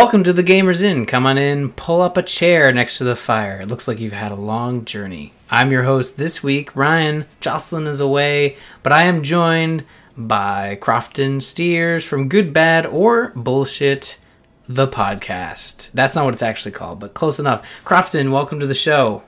[0.00, 1.04] Welcome to the Gamers Inn.
[1.04, 3.60] Come on in, pull up a chair next to the fire.
[3.60, 5.34] It looks like you've had a long journey.
[5.50, 7.26] I'm your host this week, Ryan.
[7.40, 9.84] Jocelyn is away, but I am joined
[10.16, 14.18] by Crofton Steers from Good Bad or Bullshit,
[14.66, 15.92] the podcast.
[15.92, 17.68] That's not what it's actually called, but close enough.
[17.84, 19.22] Crofton, welcome to the show.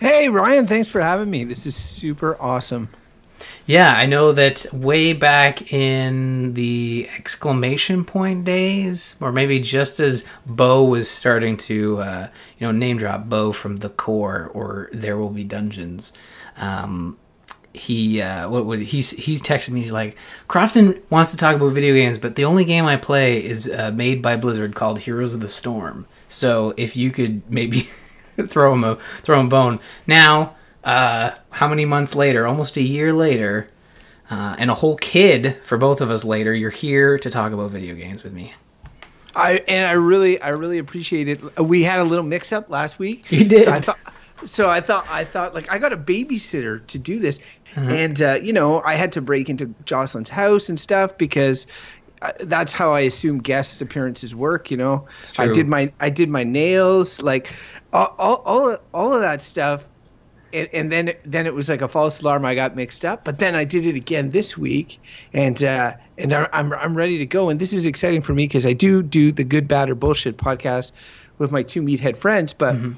[0.00, 1.44] Hey, Ryan, thanks for having me.
[1.44, 2.90] This is super awesome.
[3.66, 10.24] Yeah, I know that way back in the exclamation point days, or maybe just as
[10.44, 15.16] Bo was starting to, uh, you know, name drop Bo from the core or There
[15.16, 16.12] Will Be Dungeons.
[16.56, 17.16] Um,
[17.72, 19.80] he uh, what would he's he's texted me.
[19.80, 20.16] He's like,
[20.48, 23.92] Crofton wants to talk about video games, but the only game I play is uh,
[23.92, 26.06] made by Blizzard called Heroes of the Storm.
[26.28, 27.88] So if you could maybe
[28.46, 32.82] throw him a throw him a bone now uh, how many months later, almost a
[32.82, 33.68] year later,
[34.30, 37.70] uh, and a whole kid for both of us later, you're here to talk about
[37.70, 38.54] video games with me.
[39.34, 41.60] I and I really, I really appreciate it.
[41.60, 43.30] We had a little mix up last week.
[43.30, 43.64] You did.
[43.64, 43.98] So I thought,
[44.44, 47.38] so I thought, I thought, like I got a babysitter to do this,
[47.76, 47.90] uh-huh.
[47.90, 51.66] and uh, you know, I had to break into Jocelyn's house and stuff because
[52.22, 54.70] uh, that's how I assume guest appearances work.
[54.70, 55.06] You know,
[55.38, 57.52] I did my, I did my nails, like
[57.92, 59.84] all, all, all, all of that stuff
[60.52, 62.44] and, and, then then it was like a false alarm.
[62.44, 65.00] I got mixed up, but then I did it again this week,
[65.32, 67.48] and uh, and I'm I'm ready to go.
[67.48, 70.36] And this is exciting for me because I do do the good, bad, or bullshit
[70.36, 70.92] podcast
[71.38, 72.92] with my two meathead friends, but mm-hmm.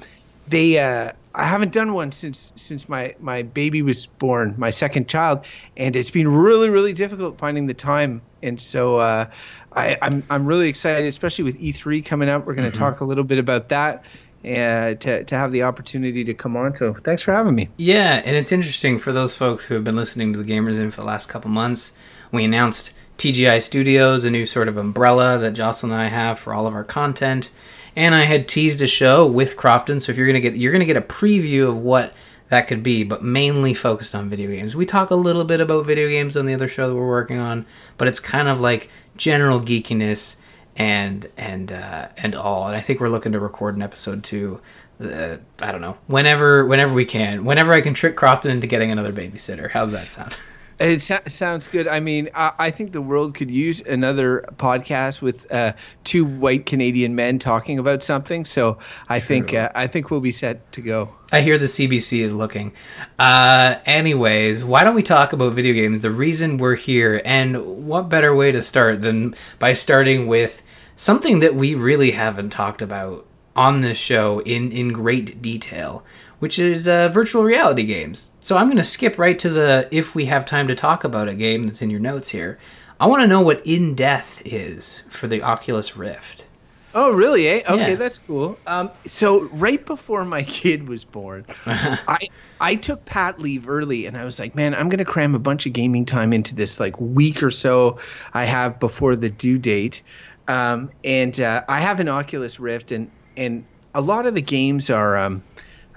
[0.47, 5.07] they uh, I haven't done one since since my my baby was born, my second
[5.07, 5.45] child,
[5.75, 8.21] and it's been really really difficult finding the time.
[8.41, 9.27] And so uh,
[9.71, 12.45] I, I'm I'm really excited, especially with E3 coming up.
[12.45, 12.83] We're going to mm-hmm.
[12.83, 14.03] talk a little bit about that
[14.43, 16.75] uh, to, to have the opportunity to come on.
[16.75, 17.69] So thanks for having me.
[17.77, 20.91] Yeah, and it's interesting for those folks who have been listening to the Gamers Inn
[20.91, 21.93] for the last couple months.
[22.31, 26.53] We announced TGI Studios, a new sort of umbrella that Jocelyn and I have for
[26.53, 27.51] all of our content.
[27.95, 30.83] And I had teased a show with Crofton, so if you're gonna get you're gonna
[30.83, 32.13] get a preview of what
[32.49, 34.75] that could be, but mainly focused on video games.
[34.75, 37.37] We talk a little bit about video games on the other show that we're working
[37.37, 37.65] on,
[37.97, 40.37] but it's kind of like general geekiness
[40.75, 42.67] and and uh, and all.
[42.67, 44.61] And I think we're looking to record an episode too.
[45.01, 47.45] Uh, I don't know whenever whenever we can.
[47.45, 49.71] Whenever I can trick Crofton into getting another babysitter.
[49.71, 50.37] How's that sound?
[50.79, 51.87] It sounds good.
[51.87, 55.73] I mean, I, I, think the world could use another podcast with uh,
[56.03, 58.43] two white Canadian men talking about something.
[58.43, 59.27] So I True.
[59.27, 61.15] think uh, I think we'll be set to go.
[61.31, 62.73] I hear the CBC is looking.
[63.19, 66.01] Uh, anyways, why don't we talk about video games?
[66.01, 70.63] The reason we're here, and what better way to start than by starting with
[70.95, 76.03] something that we really haven't talked about on this show in in great detail
[76.43, 78.32] which is uh, virtual reality games.
[78.43, 81.29] So I'm going to skip right to the if we have time to talk about
[81.29, 82.59] a game that's in your notes here.
[82.99, 86.47] I want to know what In Death is for the Oculus Rift.
[86.93, 87.47] Oh, really?
[87.47, 87.63] Eh?
[87.65, 87.95] Okay, yeah.
[87.95, 88.59] that's cool.
[88.67, 92.27] Um, so right before my kid was born, I
[92.59, 95.65] I took pat leave early, and I was like, man, I'm gonna cram a bunch
[95.65, 97.97] of gaming time into this like week or so
[98.33, 100.01] I have before the due date.
[100.49, 103.63] Um, and uh, I have an Oculus Rift, and and
[103.95, 105.41] a lot of the games are um,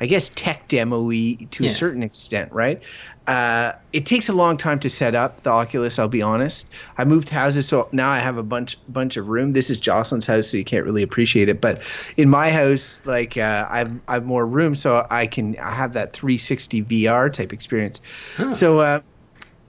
[0.01, 1.71] I guess tech demo-y to yeah.
[1.71, 2.83] a certain extent, right?
[3.27, 5.99] Uh, it takes a long time to set up the Oculus.
[5.99, 6.69] I'll be honest.
[6.97, 9.53] I moved houses, so now I have a bunch bunch of room.
[9.53, 11.61] This is Jocelyn's house, so you can't really appreciate it.
[11.61, 11.83] But
[12.17, 16.13] in my house, like uh, I've I've more room, so I can I have that
[16.13, 18.01] 360 VR type experience.
[18.37, 18.53] Huh.
[18.53, 18.79] So.
[18.81, 19.01] Uh,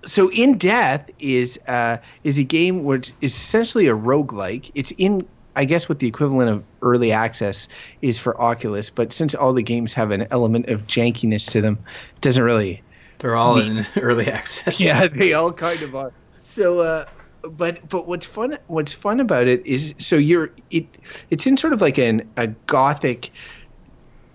[0.05, 4.71] so in death is uh, is a game which is essentially a roguelike.
[4.73, 5.27] It's in
[5.57, 7.68] I guess what the equivalent of early access
[8.04, 11.80] is for Oculus, but since all the games have an element of jankiness to them,
[12.15, 12.83] it doesn't really.
[13.18, 14.80] They're all mean, in early access.
[14.80, 16.13] Yeah, they all kind of are.
[16.44, 17.06] So, uh,
[17.42, 20.86] but but what's fun what's fun about it is so you're it
[21.30, 23.31] it's in sort of like an a gothic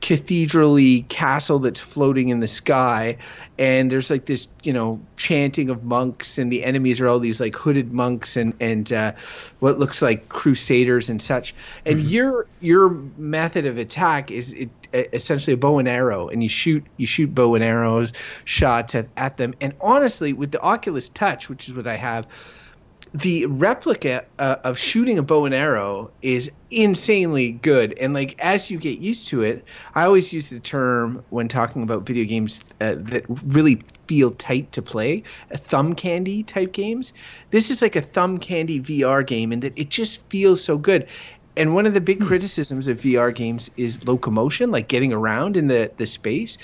[0.02, 3.16] cathedraly castle that's floating in the sky
[3.56, 7.40] and there's like this you know chanting of monks and the enemies are all these
[7.40, 9.12] like hooded monks and and uh,
[9.60, 11.54] what looks like crusaders and such
[11.87, 12.08] and mm-hmm.
[12.08, 16.84] your your method of attack is it, essentially a bow and arrow and you shoot
[16.96, 18.12] you shoot bow and arrows
[18.44, 22.26] shots at, at them and honestly with the oculus touch which is what i have
[23.14, 27.96] the replica uh, of shooting a bow and arrow is insanely good.
[27.98, 29.64] And like as you get used to it
[29.94, 34.70] i always use the term when talking about video games uh, that really feel tight
[34.72, 35.22] to play
[35.54, 37.12] thumb candy type games.
[37.50, 41.06] This is like a thumb candy vr game and that it just feels so good.
[41.56, 42.26] And one of the big hmm.
[42.26, 46.58] criticisms of vr games is locomotion like getting around in the the space.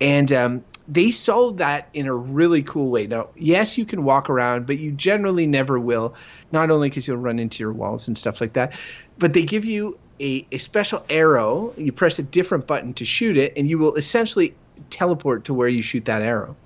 [0.00, 3.06] And um, they solved that in a really cool way.
[3.06, 6.14] Now, yes, you can walk around, but you generally never will.
[6.50, 8.72] Not only because you'll run into your walls and stuff like that,
[9.18, 11.72] but they give you a, a special arrow.
[11.76, 14.54] You press a different button to shoot it, and you will essentially
[14.90, 16.56] teleport to where you shoot that arrow.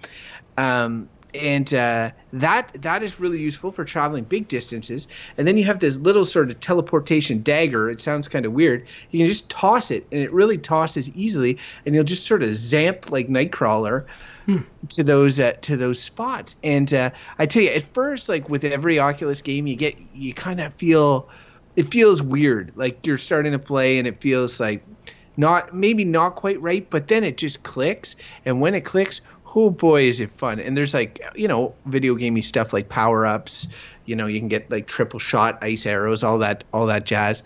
[0.56, 5.08] Um, and uh, that that is really useful for traveling big distances.
[5.36, 7.90] And then you have this little sort of teleportation dagger.
[7.90, 8.86] It sounds kind of weird.
[9.10, 12.50] You can just toss it, and it really tosses easily, and you'll just sort of
[12.50, 14.04] zamp like Nightcrawler.
[14.46, 14.58] Hmm.
[14.90, 18.62] To those uh, to those spots, and uh, I tell you, at first, like with
[18.62, 21.28] every Oculus game, you get you kind of feel
[21.74, 24.84] it feels weird, like you're starting to play, and it feels like
[25.36, 29.20] not maybe not quite right, but then it just clicks, and when it clicks,
[29.54, 30.60] oh boy is it fun.
[30.60, 33.68] And there's like you know video gamey stuff like power ups
[34.04, 37.42] you know you can get like triple shot ice arrows all that all that jazz.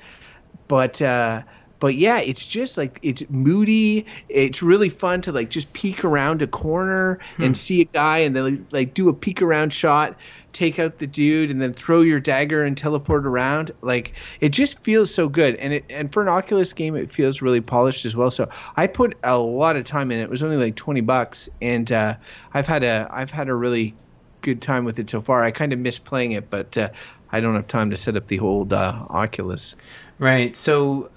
[0.68, 1.42] But uh
[1.80, 6.40] but yeah it's just like it's moody it's really fun to like just peek around
[6.42, 7.44] a corner hmm.
[7.44, 10.16] and see a guy and then like do a peek around shot
[10.52, 13.70] take out the dude and then throw your dagger and teleport around.
[13.82, 17.42] Like it just feels so good, and it and for an Oculus game, it feels
[17.42, 18.30] really polished as well.
[18.30, 20.24] So I put a lot of time in it.
[20.24, 22.14] It was only like twenty bucks, and uh,
[22.54, 23.94] I've had a I've had a really
[24.42, 25.44] good time with it so far.
[25.44, 26.88] I kind of miss playing it, but uh,
[27.30, 29.76] I don't have time to set up the old uh, Oculus.
[30.18, 30.54] Right.
[30.54, 31.10] So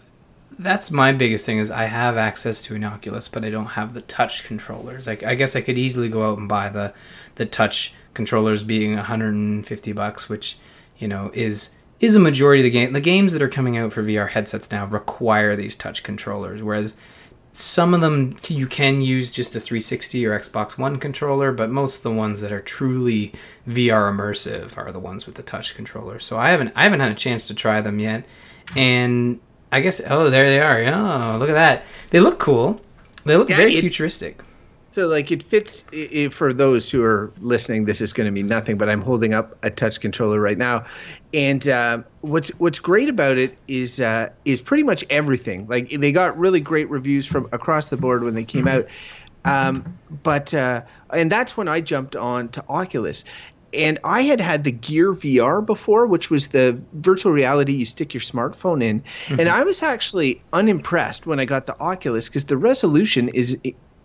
[0.60, 3.94] that's my biggest thing is I have access to an Oculus, but I don't have
[3.94, 5.08] the touch controllers.
[5.08, 6.94] Like I guess I could easily go out and buy the
[7.36, 10.58] the touch controllers being 150 bucks, which
[10.98, 12.94] you know is is a majority of the game.
[12.94, 16.94] The games that are coming out for VR headsets now require these touch controllers, whereas
[17.54, 21.98] some of them you can use just the 360 or Xbox One controller, but most
[21.98, 23.32] of the ones that are truly
[23.68, 26.20] VR immersive are the ones with the touch controller.
[26.20, 28.26] So I haven't I haven't had a chance to try them yet,
[28.76, 29.40] and
[29.74, 30.84] I guess oh there they are.
[30.84, 31.84] Oh look at that.
[32.12, 32.80] They look cool.
[33.26, 34.42] They look yeah, very it, futuristic.
[34.92, 37.86] So like it fits it, for those who are listening.
[37.86, 40.86] This is going to be nothing, but I'm holding up a touch controller right now,
[41.34, 45.66] and uh, what's what's great about it is uh, is pretty much everything.
[45.68, 48.86] Like they got really great reviews from across the board when they came out.
[49.46, 53.26] Um, but uh, and that's when I jumped on to Oculus,
[53.74, 58.14] and I had had the Gear VR before, which was the virtual reality you stick
[58.14, 59.40] your smartphone in, mm-hmm.
[59.40, 63.58] and I was actually unimpressed when I got the Oculus because the resolution is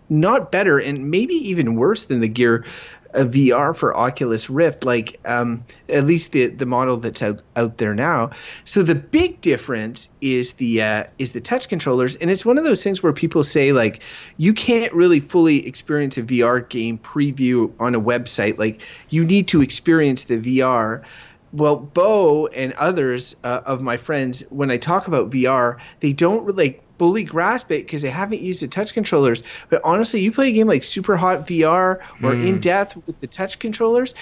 [0.09, 2.65] not better and maybe even worse than the Gear
[3.13, 7.77] uh, VR for Oculus Rift, like um, at least the the model that's out out
[7.77, 8.31] there now.
[8.65, 12.63] So the big difference is the uh, is the touch controllers, and it's one of
[12.63, 14.01] those things where people say like
[14.37, 18.57] you can't really fully experience a VR game preview on a website.
[18.57, 21.03] Like you need to experience the VR
[21.51, 26.43] well, Bo and others uh, of my friends, when I talk about VR, they don't
[26.43, 29.41] really fully grasp it because they haven't used the touch controllers.
[29.69, 32.45] But honestly, you play a game like Super Hot VR or mm.
[32.45, 34.13] In Death with the touch controllers,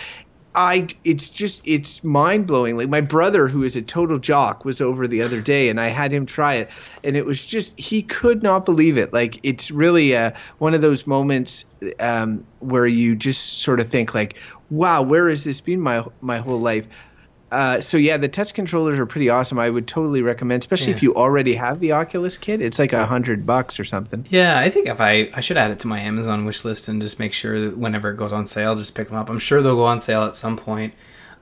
[0.58, 2.78] I it's just it's mind blowing.
[2.78, 5.88] Like my brother, who is a total jock, was over the other day, and I
[5.88, 6.72] had him try it,
[7.04, 9.14] and it was just he could not believe it.
[9.14, 11.66] Like it's really uh, one of those moments
[12.00, 14.40] um, where you just sort of think like,
[14.72, 16.88] "Wow, where has this been my my whole life?"
[17.52, 19.58] Uh, so yeah, the touch controllers are pretty awesome.
[19.58, 20.98] I would totally recommend, especially yeah.
[20.98, 22.62] if you already have the Oculus kit.
[22.62, 24.26] It's like a hundred bucks or something.
[24.30, 27.02] Yeah, I think if I I should add it to my Amazon wish list and
[27.02, 29.30] just make sure that whenever it goes on sale, just pick them up.
[29.30, 30.94] I'm sure they'll go on sale at some point.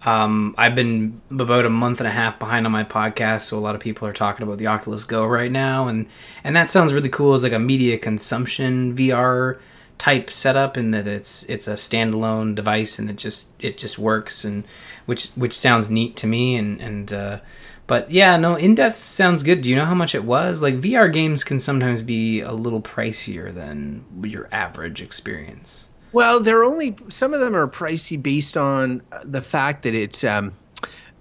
[0.04, 3.60] Um, I've been about a month and a half behind on my podcast, so a
[3.60, 6.06] lot of people are talking about the Oculus Go right now, and
[6.44, 9.58] and that sounds really cool as like a media consumption VR
[9.98, 14.46] type setup, in that it's it's a standalone device and it just it just works
[14.46, 14.64] and
[15.06, 17.40] which which sounds neat to me and and uh,
[17.88, 19.62] but yeah no In Death sounds good.
[19.62, 20.62] Do you know how much it was?
[20.62, 25.90] Like vr games can sometimes be a little pricier than your average experience.
[26.12, 30.54] Well they're only some of them are pricey based on the fact that it's um,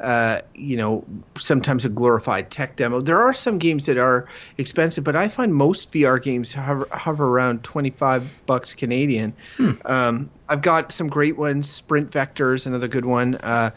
[0.01, 1.05] uh, you know,
[1.39, 3.01] sometimes a glorified tech demo.
[3.01, 7.29] There are some games that are expensive, but I find most VR games hover, hover
[7.29, 9.33] around 25 bucks Canadian.
[9.57, 9.73] Hmm.
[9.85, 11.71] Um, I've got some great ones.
[11.71, 13.37] Sprint Vector's, another good one.
[13.37, 13.71] Uh,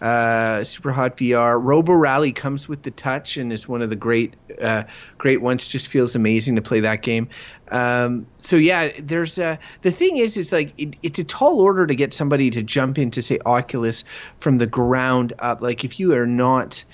[0.00, 1.58] uh, Super Hot VR.
[1.60, 4.84] Robo Recall comes with the touch and is one of the great, uh,
[5.18, 5.66] great ones.
[5.66, 7.28] Just feels amazing to play that game.
[7.70, 11.86] Um, so yeah, there's uh, the thing is, is like it, it's a tall order
[11.86, 14.04] to get somebody to jump into say Oculus
[14.40, 15.60] from the ground up.
[15.60, 16.84] Like if you are not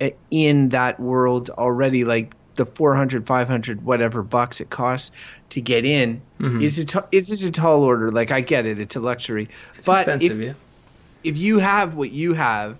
[0.00, 5.10] uh, in that world already, like the 400 500 whatever bucks it costs
[5.48, 6.62] to get in mm-hmm.
[6.62, 9.48] it's a t- it's just a tall order like i get it it's a luxury
[9.74, 10.52] it's but expensive if, yeah
[11.24, 12.76] if you have what you have,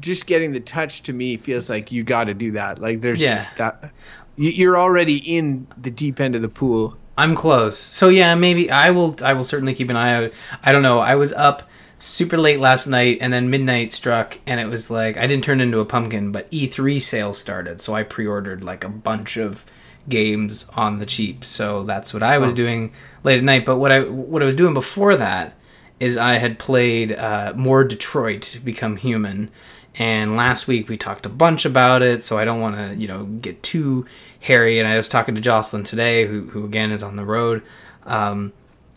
[0.00, 2.80] just getting the touch to me feels like you got to do that.
[2.80, 3.48] Like there's yeah.
[3.58, 3.90] that
[4.36, 6.96] you're already in the deep end of the pool.
[7.16, 7.78] I'm close.
[7.78, 9.14] So yeah, maybe I will.
[9.22, 10.32] I will certainly keep an eye out.
[10.62, 10.98] I don't know.
[10.98, 11.68] I was up
[11.98, 15.60] super late last night, and then midnight struck, and it was like I didn't turn
[15.60, 16.32] into a pumpkin.
[16.32, 19.64] But E3 sales started, so I pre-ordered like a bunch of
[20.08, 21.44] games on the cheap.
[21.44, 22.92] So that's what I was doing
[23.24, 23.64] late at night.
[23.64, 25.54] But what I what I was doing before that
[26.00, 29.50] is I had played uh, more Detroit Become Human,
[29.96, 32.22] and last week we talked a bunch about it.
[32.22, 34.06] So I don't want to you know get too
[34.40, 34.78] hairy.
[34.78, 37.62] And I was talking to Jocelyn today, who who again is on the road.
[38.04, 38.52] Um,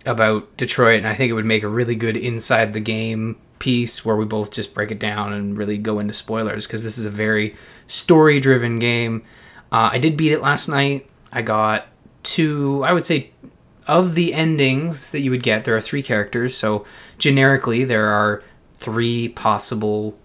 [0.06, 4.06] about Detroit, and I think it would make a really good inside the game piece
[4.06, 7.06] where we both just break it down and really go into spoilers because this is
[7.06, 7.56] a very
[7.88, 9.24] story driven game.
[9.72, 11.10] Uh, I did beat it last night.
[11.32, 11.88] I got
[12.24, 13.32] two, I would say,
[13.88, 16.56] of the endings that you would get, there are three characters.
[16.56, 16.86] So
[17.18, 20.18] generically, there are three possible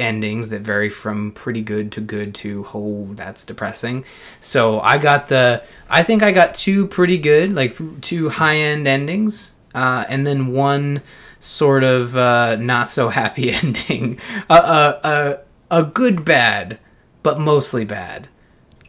[0.00, 4.04] endings that vary from pretty good to good to oh that's depressing.
[4.40, 8.88] So i got the i think i got two pretty good like two high end
[8.88, 11.02] endings uh, and then one
[11.40, 14.18] sort of uh, not so happy ending.
[14.48, 16.78] A, a, good bad
[17.22, 18.28] but mostly bad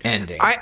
[0.04, 0.38] ending.
[0.42, 0.58] I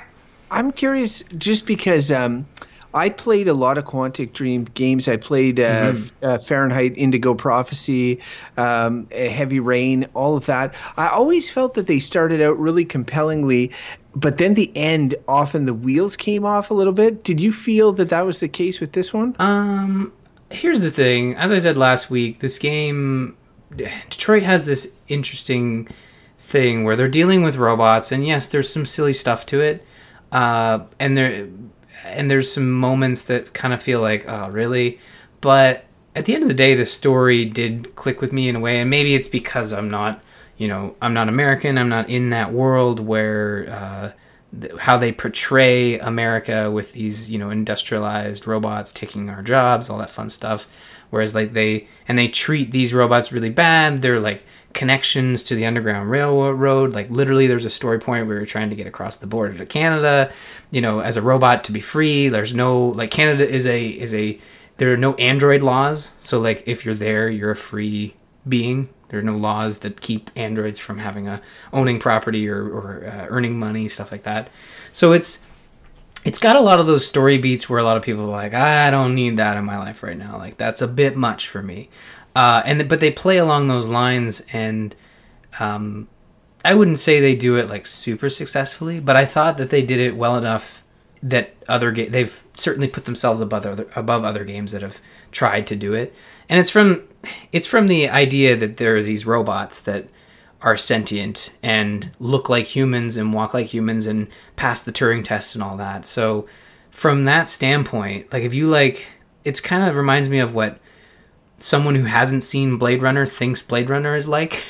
[0.50, 2.46] i'm curious just because um
[2.94, 5.08] I played a lot of Quantic Dream games.
[5.08, 6.24] I played uh, mm-hmm.
[6.24, 8.20] uh, Fahrenheit, Indigo Prophecy,
[8.56, 10.74] um, Heavy Rain, all of that.
[10.96, 13.72] I always felt that they started out really compellingly,
[14.14, 17.24] but then the end, often the wheels came off a little bit.
[17.24, 19.34] Did you feel that that was the case with this one?
[19.38, 20.12] Um,
[20.50, 21.34] here's the thing.
[21.36, 23.36] As I said last week, this game,
[23.74, 25.88] Detroit has this interesting
[26.38, 29.84] thing where they're dealing with robots, and yes, there's some silly stuff to it.
[30.30, 31.48] Uh, and there
[32.04, 34.98] and there's some moments that kind of feel like, oh, really?
[35.40, 38.60] But at the end of the day, the story did click with me in a
[38.60, 40.22] way, and maybe it's because I'm not,
[40.56, 41.78] you know, I'm not American.
[41.78, 44.12] I'm not in that world where uh,
[44.60, 49.98] th- how they portray America with these, you know, industrialized robots taking our jobs, all
[49.98, 50.68] that fun stuff.
[51.10, 54.02] Whereas, like they and they treat these robots really bad.
[54.02, 56.94] They're like connections to the Underground Railroad.
[56.94, 59.66] Like literally, there's a story point where you're trying to get across the border to
[59.66, 60.32] Canada.
[60.70, 62.28] You know, as a robot to be free.
[62.28, 64.38] There's no like Canada is a is a
[64.78, 66.14] there are no android laws.
[66.20, 68.14] So like if you're there, you're a free
[68.48, 68.88] being.
[69.08, 73.26] There are no laws that keep androids from having a owning property or, or uh,
[73.28, 74.48] earning money stuff like that.
[74.90, 75.44] So it's
[76.24, 78.54] it's got a lot of those story beats where a lot of people are like,
[78.54, 80.38] I don't need that in my life right now.
[80.38, 81.90] Like that's a bit much for me.
[82.34, 84.94] Uh, and but they play along those lines, and
[85.60, 86.08] um,
[86.64, 90.00] I wouldn't say they do it like super successfully, but I thought that they did
[90.00, 90.84] it well enough
[91.22, 95.66] that other ga- they've certainly put themselves above other above other games that have tried
[95.68, 96.14] to do it.
[96.48, 97.02] And it's from
[97.52, 100.08] it's from the idea that there are these robots that
[100.62, 105.54] are sentient and look like humans and walk like humans and pass the Turing test
[105.54, 106.06] and all that.
[106.06, 106.46] So
[106.90, 109.08] from that standpoint, like if you like,
[109.44, 110.78] it's kind of reminds me of what
[111.62, 114.64] someone who hasn't seen Blade Runner thinks Blade Runner is like.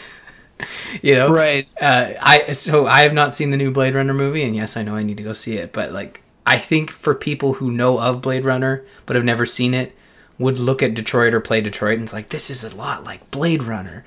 [1.03, 1.69] you know, right?
[1.81, 4.83] Uh, I so I have not seen the new Blade Runner movie, and yes, I
[4.83, 5.73] know I need to go see it.
[5.73, 9.75] But like, I think for people who know of Blade Runner but have never seen
[9.75, 9.97] it,
[10.39, 13.31] would look at Detroit or play Detroit and it's like this is a lot like
[13.31, 14.05] Blade Runner,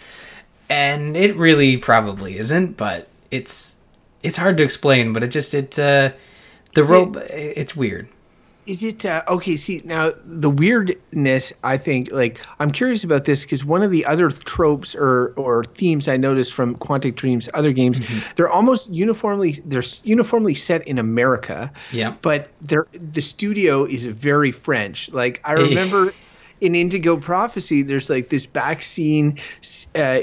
[0.70, 2.78] and it really probably isn't.
[2.78, 3.78] But it's
[4.24, 5.12] it's hard to explain.
[5.14, 6.12] But it just it uh,
[6.74, 8.08] the rope it, it's weird
[8.66, 13.44] is it uh, okay see now the weirdness i think like i'm curious about this
[13.44, 17.72] because one of the other tropes or or themes i noticed from quantic dreams other
[17.72, 18.20] games mm-hmm.
[18.36, 22.16] they're almost uniformly they're uniformly set in america yeah.
[22.22, 25.12] but they're the studio is very french.
[25.12, 26.14] Like i remember
[26.62, 29.40] in indigo prophecy there's like this back scene
[29.96, 30.20] uh,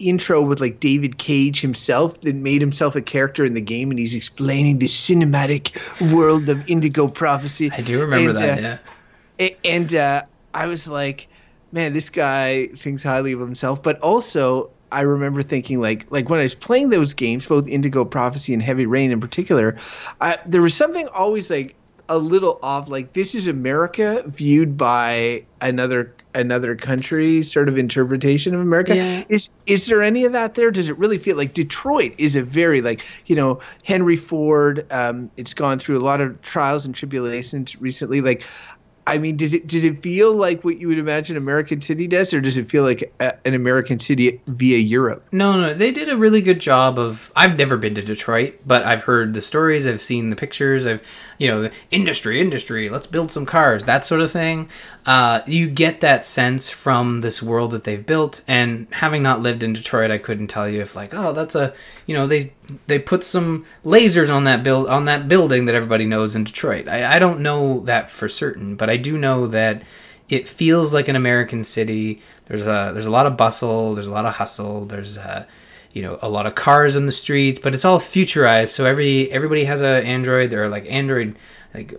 [0.00, 3.98] intro with like David Cage himself that made himself a character in the game, and
[3.98, 7.70] he's explaining the cinematic world of Indigo Prophecy.
[7.72, 8.58] I do remember and, that.
[8.58, 8.78] Uh,
[9.38, 10.22] yeah, and uh,
[10.54, 11.28] I was like,
[11.72, 14.70] man, this guy thinks highly of himself, but also.
[14.92, 18.60] I remember thinking like like when I was playing those games, both Indigo Prophecy and
[18.60, 19.78] Heavy Rain in particular,
[20.20, 21.76] I, there was something always like
[22.08, 22.88] a little off.
[22.88, 28.96] Like this is America viewed by another another country sort of interpretation of America.
[28.96, 29.24] Yeah.
[29.28, 30.70] Is is there any of that there?
[30.70, 34.86] Does it really feel like Detroit is a very like you know Henry Ford?
[34.90, 38.20] Um, it's gone through a lot of trials and tribulations recently.
[38.20, 38.44] Like
[39.06, 42.32] I mean, does it does it feel like what you would imagine American City does,
[42.32, 45.26] or does it feel like a, an American City via Europe?
[45.32, 47.32] No, no, they did a really good job of.
[47.34, 49.86] I've never been to Detroit, but I've heard the stories.
[49.86, 50.86] I've seen the pictures.
[50.86, 51.02] I've,
[51.40, 52.90] you know, industry, industry.
[52.90, 54.68] Let's build some cars, that sort of thing.
[55.06, 58.44] uh, you get that sense from this world that they've built.
[58.46, 61.74] And having not lived in Detroit, I couldn't tell you if like, oh, that's a
[62.06, 62.52] you know they
[62.86, 66.88] they put some lasers on that build on that building that everybody knows in Detroit.
[66.88, 69.82] I, I don't know that for certain, but I do know that
[70.28, 72.22] it feels like an American city.
[72.46, 73.94] There's a there's a lot of bustle.
[73.94, 74.84] There's a lot of hustle.
[74.84, 75.46] There's a,
[75.92, 78.68] you know a lot of cars in the streets, but it's all futurized.
[78.68, 80.50] So every everybody has an Android.
[80.50, 81.36] There are like Android
[81.74, 81.94] like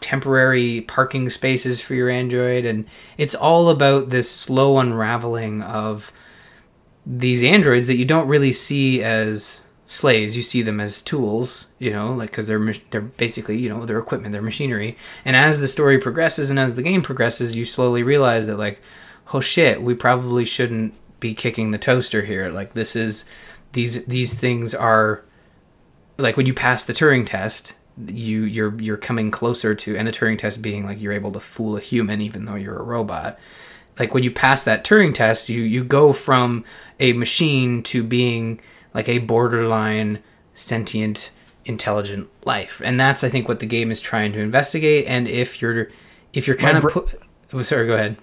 [0.00, 2.86] temporary parking spaces for your Android, and
[3.18, 6.12] it's all about this slow unraveling of
[7.04, 10.36] these androids that you don't really see as slaves.
[10.36, 13.98] You see them as tools, you know, like because they're they're basically you know their
[13.98, 14.96] equipment, their machinery.
[15.24, 18.80] And as the story progresses and as the game progresses, you slowly realize that like,
[19.34, 22.50] oh shit, we probably shouldn't be kicking the toaster here.
[22.50, 23.24] Like this is
[23.72, 25.24] these these things are
[26.18, 27.74] like when you pass the Turing test,
[28.06, 31.40] you you're you're coming closer to and the Turing test being like you're able to
[31.40, 33.38] fool a human even though you're a robot.
[33.98, 36.64] Like when you pass that Turing test, you you go from
[37.00, 38.60] a machine to being
[38.92, 40.18] like a borderline
[40.54, 41.30] sentient
[41.64, 42.82] intelligent life.
[42.84, 45.88] And that's I think what the game is trying to investigate and if you're
[46.34, 47.18] if you're kind of bro- pu-
[47.52, 48.16] oh, sorry, go ahead.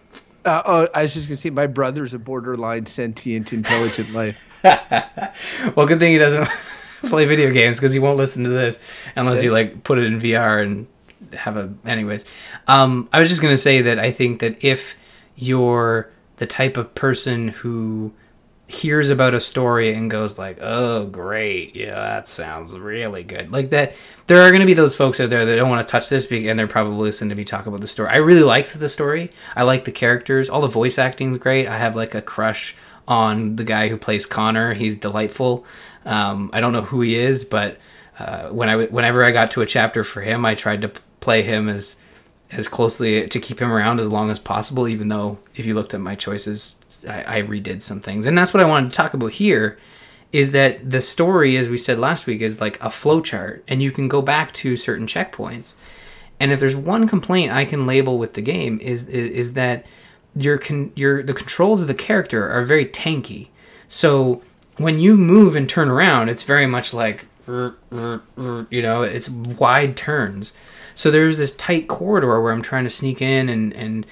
[0.50, 4.60] Uh, oh, I was just gonna say my brother's a borderline sentient intelligent life.
[5.75, 6.50] well, good thing he doesn't
[7.03, 8.79] play video games because he won't listen to this
[9.15, 10.88] unless you like put it in VR and
[11.34, 11.72] have a.
[11.86, 12.25] Anyways,
[12.68, 14.98] um, I was just gonna say that I think that if
[15.36, 18.12] you're the type of person who
[18.70, 23.72] hears about a story and goes like, "Oh, great, yeah, that sounds really good," like
[23.72, 23.96] that.
[24.28, 26.32] There are going to be those folks out there that don't want to touch this,
[26.32, 28.10] and they're probably listening to me talk about the story.
[28.10, 29.32] I really liked the story.
[29.56, 30.50] I like the characters.
[30.50, 31.68] All the voice acting is great.
[31.68, 32.76] I have like a crush
[33.08, 34.76] on the guy who plays Connor.
[34.76, 35.66] He's delightful.
[36.06, 37.79] Um, I don't know who he is, but
[38.20, 41.42] uh, when I whenever I got to a chapter for him, I tried to play
[41.42, 41.98] him as
[42.51, 44.88] as closely to keep him around as long as possible.
[44.88, 48.53] Even though if you looked at my choices, I, I redid some things, and that's
[48.53, 49.77] what I wanted to talk about here.
[50.31, 53.92] Is that the story, as we said last week, is like a flowchart, and you
[53.92, 55.74] can go back to certain checkpoints.
[56.40, 59.85] And if there's one complaint I can label with the game is is, is that
[60.35, 63.48] your con- your the controls of the character are very tanky.
[63.88, 64.44] So
[64.77, 70.55] when you move and turn around, it's very much like you know, it's wide turns.
[71.00, 74.05] So there's this tight corridor where I'm trying to sneak in, and and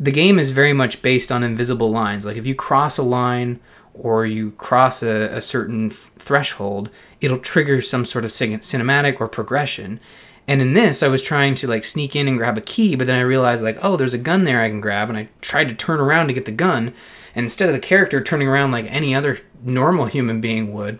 [0.00, 2.26] the game is very much based on invisible lines.
[2.26, 3.60] Like if you cross a line
[3.94, 10.00] or you cross a, a certain threshold, it'll trigger some sort of cinematic or progression.
[10.48, 13.06] And in this, I was trying to like sneak in and grab a key, but
[13.06, 15.68] then I realized like, oh, there's a gun there I can grab, and I tried
[15.68, 16.92] to turn around to get the gun,
[17.36, 20.98] and instead of the character turning around like any other normal human being would,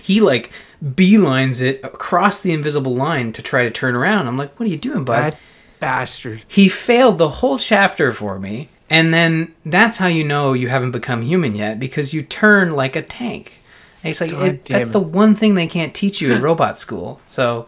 [0.00, 0.50] he like
[0.84, 4.26] beelines it across the invisible line to try to turn around.
[4.26, 5.32] I'm like, what are you doing, bud?
[5.32, 5.38] That
[5.80, 6.42] bastard.
[6.46, 8.68] He failed the whole chapter for me.
[8.90, 12.96] And then that's how you know you haven't become human yet because you turn like
[12.96, 13.58] a tank.
[14.02, 14.92] And it's like it, that's it.
[14.92, 17.20] the one thing they can't teach you in robot school.
[17.26, 17.66] So,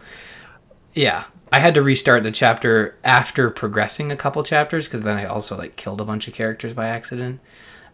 [0.93, 5.25] yeah, I had to restart the chapter after progressing a couple chapters because then I
[5.25, 7.39] also like killed a bunch of characters by accident.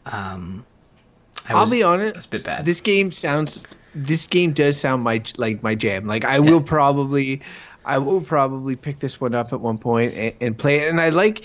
[0.05, 0.65] Um,
[1.47, 2.17] I will be honest.
[2.17, 2.65] It's a bit bad.
[2.65, 3.65] This game sounds.
[3.95, 6.07] This game does sound my like my jam.
[6.07, 7.41] Like I will probably.
[7.85, 10.87] I will probably pick this one up at one point and, and, play it.
[10.87, 11.43] And I like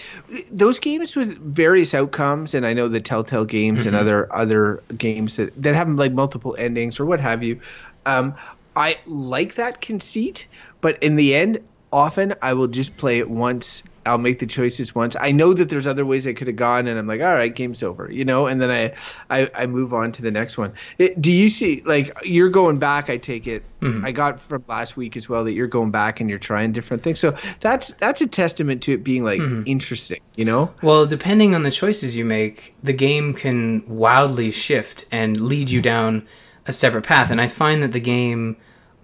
[0.53, 2.55] those games with various outcomes.
[2.55, 3.89] And I know the Telltale games mm-hmm.
[3.89, 7.61] and other other games that, that have like multiple endings or what have you.
[8.07, 8.37] Um,
[8.77, 10.47] I like that conceit,
[10.81, 11.59] but in the end,
[11.93, 15.17] often I will just play it once I'll make the choices once.
[15.21, 17.55] I know that there's other ways I could have gone, and I'm like, all right,
[17.55, 18.47] game's over, you know.
[18.47, 18.95] And then I,
[19.31, 20.73] I, I move on to the next one.
[20.99, 23.11] It, do you see like you're going back?
[23.11, 23.63] I take it.
[23.81, 24.05] Mm-hmm.
[24.05, 27.03] I got from last week as well that you're going back and you're trying different
[27.03, 27.21] things.
[27.21, 29.63] So that's that's a testament to it being like mm-hmm.
[29.67, 30.73] interesting, you know.
[30.83, 35.83] Well, depending on the choices you make, the game can wildly shift and lead you
[35.83, 36.27] down
[36.67, 37.31] a separate path.
[37.31, 38.57] And I find that the game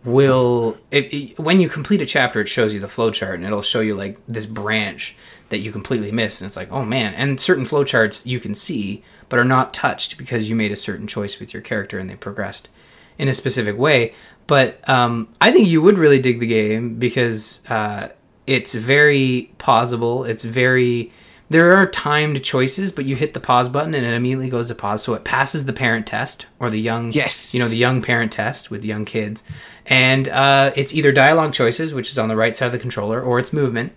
[0.04, 3.62] will it, it, when you complete a chapter it shows you the flowchart and it'll
[3.62, 5.16] show you like this branch
[5.50, 6.40] that you completely missed.
[6.40, 7.14] And it's like oh man.
[7.14, 11.06] And certain flowcharts you can see but are not touched because you made a certain
[11.06, 12.68] choice with your character and they progressed
[13.18, 14.12] in a specific way.
[14.46, 18.08] But um, i think you would really dig the game because uh,
[18.46, 20.28] it's very pausable.
[20.28, 21.12] It's very
[21.50, 24.74] there are timed choices, but you hit the pause button and it immediately goes to
[24.74, 25.02] pause.
[25.02, 28.32] So it passes the parent test or the young, yes, you know, the young parent
[28.32, 29.42] test with young kids,
[29.86, 33.20] and uh, it's either dialogue choices, which is on the right side of the controller,
[33.20, 33.92] or it's movement.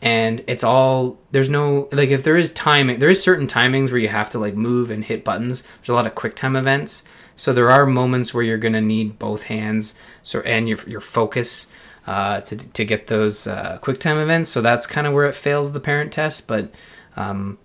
[0.00, 3.98] And it's all there's no like if there is timing, there is certain timings where
[3.98, 5.62] you have to like move and hit buttons.
[5.62, 9.18] There's a lot of quick time events, so there are moments where you're gonna need
[9.18, 11.68] both hands, so and your your focus.
[12.06, 15.34] Uh, to, to get those uh, quick time events, so that's kind of where it
[15.34, 16.46] fails the parent test.
[16.46, 16.72] But
[17.16, 17.58] um,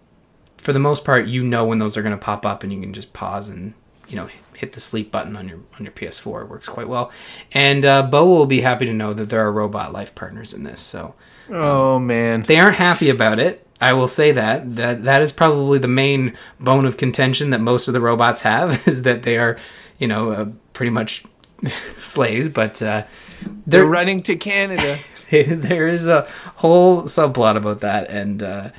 [0.57, 2.81] for the most part, you know when those are going to pop up, and you
[2.81, 3.73] can just pause and
[4.09, 4.27] you know
[4.63, 6.43] hit the sleep button on your on your PS4.
[6.43, 7.11] It works quite well.
[7.51, 10.63] And uh, Bo will be happy to know that there are robot life partners in
[10.63, 10.79] this.
[10.79, 11.15] So,
[11.49, 13.67] oh man, they aren't happy about it.
[13.81, 17.89] I will say that that that is probably the main bone of contention that most
[17.89, 19.57] of the robots have is that they are,
[19.99, 21.25] you know, uh, pretty much
[21.97, 22.47] slaves.
[22.47, 23.03] But uh,
[23.41, 24.97] they're, they're running to Canada.
[25.29, 28.69] there is a whole subplot about that, and uh,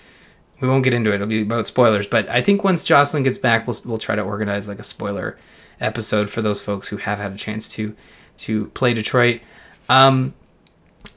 [0.61, 1.17] we won't get into it.
[1.17, 2.07] It'll be about spoilers.
[2.07, 5.37] But I think once Jocelyn gets back, we'll we'll try to organize like a spoiler
[5.81, 7.95] episode for those folks who have had a chance to
[8.37, 9.41] to play Detroit.
[9.89, 10.35] Um,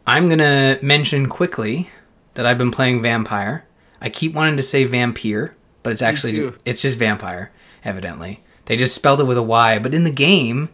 [0.05, 1.89] I'm gonna mention quickly
[2.35, 3.63] that I've been playing Vampyr.
[3.99, 7.51] I keep wanting to say vampire, but it's actually it's just vampire.
[7.83, 9.79] Evidently, they just spelled it with a Y.
[9.79, 10.69] But in the game,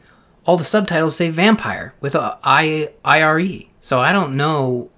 [0.46, 3.70] all the subtitles say vampire with a I I R E.
[3.80, 4.90] So I don't know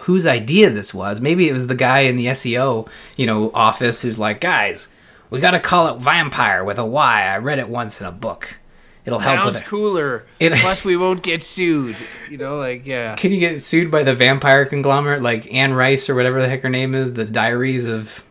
[0.00, 1.20] whose idea this was.
[1.20, 4.92] Maybe it was the guy in the SEO, you know, office who's like, guys,
[5.30, 7.22] we got to call it vampire with a Y.
[7.22, 8.58] I read it once in a book.
[9.04, 9.66] It'll Sounds help with it.
[9.66, 10.26] cooler.
[10.40, 11.96] It, Plus, we won't get sued.
[12.28, 13.14] You know, like yeah.
[13.14, 16.62] Can you get sued by the vampire conglomerate like Anne Rice or whatever the heck
[16.62, 17.14] her name is?
[17.14, 18.24] The Diaries of.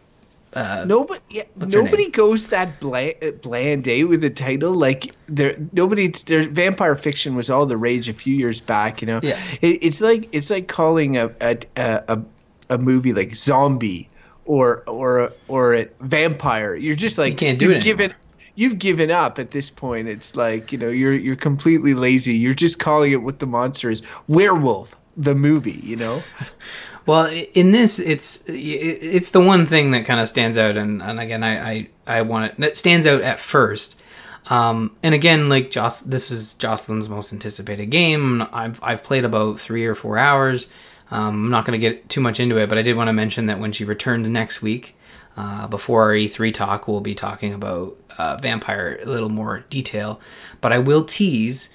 [0.54, 4.74] Uh, nobody, yeah, nobody goes that bland, bland day with the title.
[4.74, 6.08] Like there, nobody.
[6.08, 9.02] There's vampire fiction was all the rage a few years back.
[9.02, 9.42] You know, yeah.
[9.62, 12.22] It, it's like it's like calling a a, a
[12.70, 14.08] a movie like Zombie
[14.46, 16.76] or or or a vampire.
[16.76, 17.84] You're just like you can't do it.
[17.84, 18.14] Given,
[18.56, 20.08] you've given up at this point.
[20.08, 22.36] It's like you know you're you're completely lazy.
[22.36, 24.02] You're just calling it what the monster is.
[24.28, 25.80] Werewolf, the movie.
[25.84, 26.24] You know.
[27.06, 31.20] well, in this, it's it's the one thing that kind of stands out, and, and
[31.20, 34.00] again, I, I I want it that stands out at first.
[34.48, 38.48] Um, and again, like Joss, this was Jocelyn's most anticipated game.
[38.54, 40.70] I've I've played about three or four hours.
[41.12, 43.14] Um, I'm not going to get too much into it, but I did want to
[43.14, 44.96] mention that when she returns next week,
[45.38, 50.20] uh, before our E3 talk, we'll be talking about uh, Vampyr a little more detail.
[50.62, 51.70] But I will tease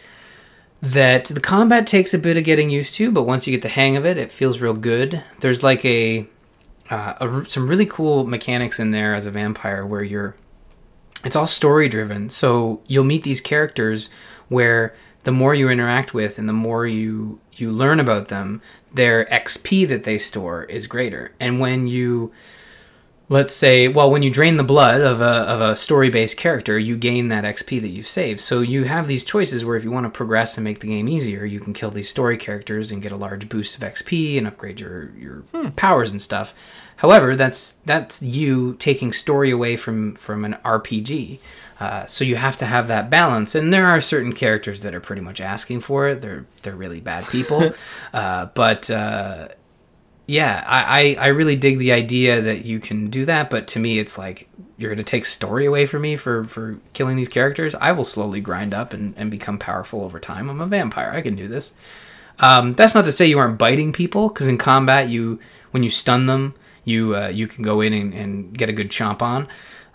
[0.80, 3.68] that the combat takes a bit of getting used to, but once you get the
[3.68, 5.22] hang of it, it feels real good.
[5.40, 6.26] There's like a,
[6.88, 10.34] uh, a some really cool mechanics in there as a vampire where you're
[11.22, 12.30] it's all story driven.
[12.30, 14.08] So you'll meet these characters
[14.48, 19.24] where the more you interact with and the more you you learn about them, their
[19.26, 21.32] XP that they store is greater.
[21.38, 22.32] And when you
[23.30, 26.78] let's say, well, when you drain the blood of a, of a story based character,
[26.78, 28.40] you gain that XP that you've saved.
[28.40, 31.08] So you have these choices where if you want to progress and make the game
[31.08, 34.48] easier, you can kill these story characters and get a large boost of XP and
[34.48, 35.68] upgrade your, your hmm.
[35.70, 36.52] powers and stuff.
[36.96, 41.38] However, that's that's you taking story away from from an RPG.
[41.80, 45.00] Uh, so you have to have that balance, and there are certain characters that are
[45.00, 46.20] pretty much asking for it.
[46.20, 47.72] They're they're really bad people,
[48.12, 49.48] uh, but uh,
[50.26, 53.48] yeah, I, I, I really dig the idea that you can do that.
[53.48, 56.78] But to me, it's like you're going to take story away from me for for
[56.92, 57.74] killing these characters.
[57.74, 60.50] I will slowly grind up and, and become powerful over time.
[60.50, 61.10] I'm a vampire.
[61.10, 61.74] I can do this.
[62.38, 65.40] Um, that's not to say you aren't biting people, because in combat, you
[65.70, 68.90] when you stun them, you uh, you can go in and, and, get a good
[68.90, 69.48] chomp on.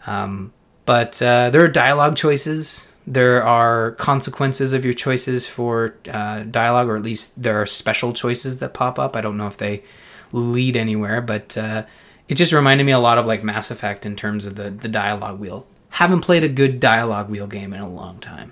[0.06, 0.54] Um,
[0.86, 2.92] but uh, there are dialogue choices.
[3.08, 8.14] There are consequences of your choices for uh, dialogue, or at least there are special
[8.14, 9.16] choices that pop up.
[9.16, 9.84] I don't know if they
[10.32, 11.86] lead anywhere, but uh,
[12.28, 14.88] it just reminded me a lot of like Mass Effect in terms of the the
[14.88, 15.68] dialogue wheel.
[15.90, 18.52] Haven't played a good dialogue wheel game in a long time.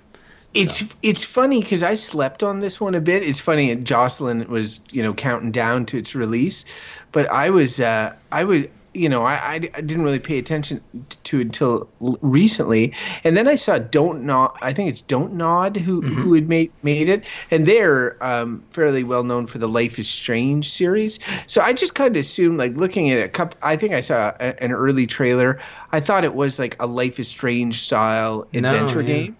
[0.54, 0.86] It's so.
[1.02, 3.24] it's funny because I slept on this one a bit.
[3.24, 3.76] It's funny.
[3.76, 6.66] Jocelyn was you know counting down to its release,
[7.12, 10.82] but I was uh, I was you know, I, I, didn't really pay attention
[11.24, 11.90] to until
[12.22, 14.56] recently, and then I saw Don't Nod.
[14.62, 16.22] I think it's Don't Nod who mm-hmm.
[16.22, 20.10] who had made made it, and they're um, fairly well known for the Life is
[20.10, 21.20] Strange series.
[21.48, 23.58] So I just kind of assumed, like looking at a couple.
[23.64, 25.60] I think I saw a, an early trailer.
[25.92, 29.16] I thought it was like a Life is Strange style adventure no, yeah.
[29.16, 29.38] game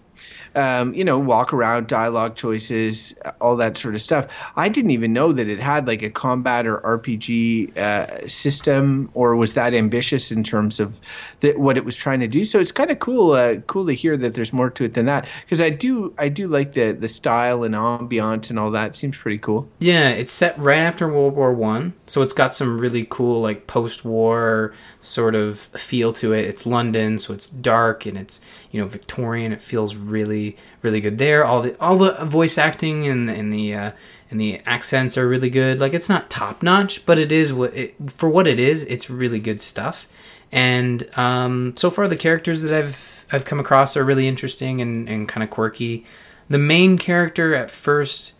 [0.54, 4.26] um, you know, walk around, dialogue choices, all that sort of stuff.
[4.56, 9.36] I didn't even know that it had like a combat or RPG uh, system, or
[9.36, 10.94] was that ambitious in terms of
[11.40, 12.44] the, what it was trying to do.
[12.44, 15.06] So it's kind of cool, uh, cool to hear that there's more to it than
[15.06, 15.28] that.
[15.44, 18.90] Because I do, I do like the the style and ambiance and all that.
[18.90, 19.68] It seems pretty cool.
[19.78, 23.66] Yeah, it's set right after World War One, so it's got some really cool like
[23.66, 26.44] post-war sort of feel to it.
[26.44, 28.40] It's London, so it's dark and it's
[28.74, 29.52] you know Victorian.
[29.52, 31.44] It feels really really good there.
[31.44, 33.92] All the all the voice acting and and the uh,
[34.32, 35.78] and the accents are really good.
[35.78, 38.82] Like it's not top notch, but it is what it, for what it is.
[38.86, 40.08] It's really good stuff.
[40.50, 45.08] And um, so far, the characters that I've I've come across are really interesting and,
[45.08, 46.04] and kind of quirky.
[46.48, 48.34] The main character at first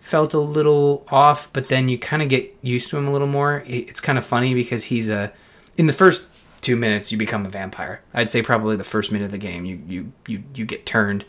[0.00, 3.28] felt a little off, but then you kind of get used to him a little
[3.28, 3.62] more.
[3.68, 5.32] It's kind of funny because he's a
[5.76, 6.26] in the first
[6.66, 8.00] two minutes you become a vampire.
[8.12, 11.24] I'd say probably the first minute of the game you you you you get turned,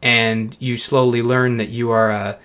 [0.00, 2.38] and you slowly learn that you are a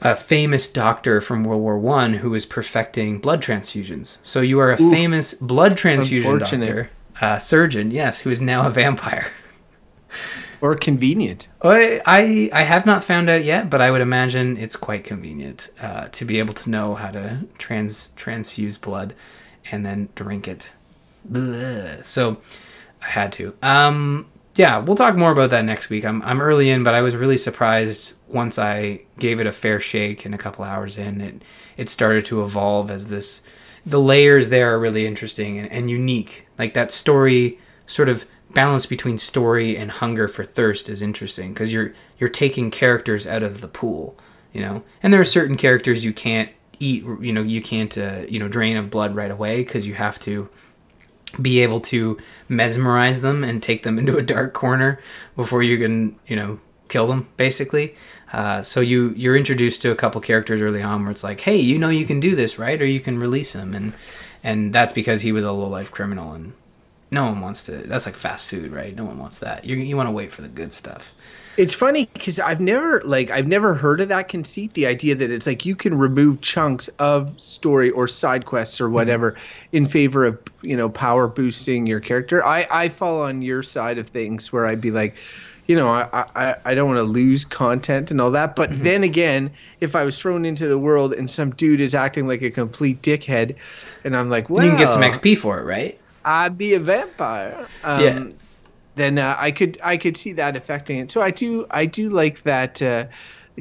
[0.00, 4.24] a famous doctor from World War One who is perfecting blood transfusions.
[4.24, 6.90] So you are a Ooh, famous blood transfusion doctor,
[7.20, 9.32] uh, surgeon, yes, who is now a vampire.
[10.60, 11.48] or convenient.
[11.60, 15.70] I, I, I have not found out yet, but I would imagine it's quite convenient
[15.80, 19.14] uh, to be able to know how to trans transfuse blood
[19.72, 20.72] and then drink it.
[21.28, 22.02] Blah.
[22.02, 22.38] So
[23.02, 23.54] I had to.
[23.62, 24.26] Um,
[24.58, 26.04] yeah, we'll talk more about that next week.
[26.04, 29.78] I'm I'm early in, but I was really surprised once I gave it a fair
[29.78, 31.20] shake and a couple hours in.
[31.20, 31.42] It
[31.76, 33.42] it started to evolve as this.
[33.86, 36.48] The layers there are really interesting and, and unique.
[36.58, 41.72] Like that story sort of balance between story and hunger for thirst is interesting because
[41.72, 44.16] you're you're taking characters out of the pool,
[44.52, 44.82] you know.
[45.02, 48.48] And there are certain characters you can't eat, you know, you can't uh, you know
[48.48, 50.48] drain of blood right away because you have to
[51.40, 55.00] be able to mesmerize them and take them into a dark corner
[55.36, 57.96] before you can you know kill them basically.
[58.32, 61.56] Uh, so you you're introduced to a couple characters early on where it's like, hey,
[61.56, 62.80] you know you can do this, right?
[62.80, 63.92] Or you can release him, and
[64.44, 66.52] and that's because he was a low life criminal and
[67.10, 67.72] no one wants to.
[67.72, 68.94] That's like fast food, right?
[68.94, 69.64] No one wants that.
[69.64, 71.14] You you want to wait for the good stuff.
[71.58, 74.74] It's funny because I've never like I've never heard of that conceit.
[74.74, 78.84] The idea that it's like you can remove chunks of story or side quests or
[78.84, 78.94] mm-hmm.
[78.94, 79.36] whatever
[79.72, 82.46] in favor of you know power boosting your character.
[82.46, 85.16] I I fall on your side of things where I'd be like,
[85.66, 88.54] you know, I I, I don't want to lose content and all that.
[88.54, 88.84] But mm-hmm.
[88.84, 92.40] then again, if I was thrown into the world and some dude is acting like
[92.42, 93.56] a complete dickhead,
[94.04, 95.98] and I'm like, well, you can get some XP for it, right?
[96.24, 97.66] I'd be a vampire.
[97.82, 98.28] Um, yeah.
[98.98, 101.10] Then uh, I could I could see that affecting it.
[101.10, 102.82] So I do I do like that.
[102.82, 103.06] Uh,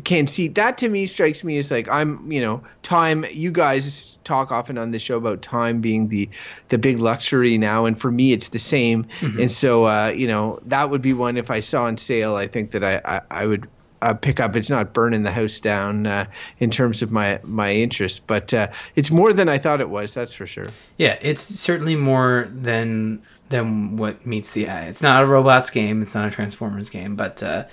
[0.03, 3.23] can see that to me strikes me as like I'm you know time.
[3.31, 6.27] You guys talk often on the show about time being the
[6.69, 9.05] the big luxury now, and for me it's the same.
[9.19, 9.41] Mm-hmm.
[9.41, 12.35] And so uh, you know that would be one if I saw on sale.
[12.35, 13.67] I think that I I, I would
[14.01, 14.55] uh, pick up.
[14.55, 16.25] It's not burning the house down uh,
[16.59, 20.13] in terms of my my interest, but uh, it's more than I thought it was.
[20.13, 20.69] That's for sure.
[20.97, 24.87] Yeah, it's certainly more than than what meets the eye.
[24.87, 26.01] It's not a robots game.
[26.01, 27.65] It's not a Transformers game, but uh,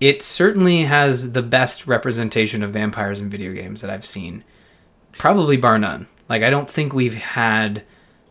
[0.00, 4.44] it certainly has the best representation of vampires in video games that I've seen,
[5.12, 6.08] probably bar none.
[6.28, 7.82] Like I don't think we've had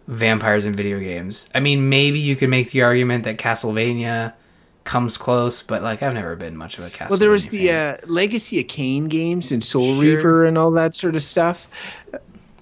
[0.08, 1.50] vampires in video games.
[1.56, 4.34] I mean, maybe you could make the argument that Castlevania
[4.84, 7.10] comes close, but like I've never been much of a Castlevania.
[7.10, 10.02] Well, there was the uh, Legacy of Kain games and Soul sure.
[10.02, 11.70] Reaver and all that sort of stuff.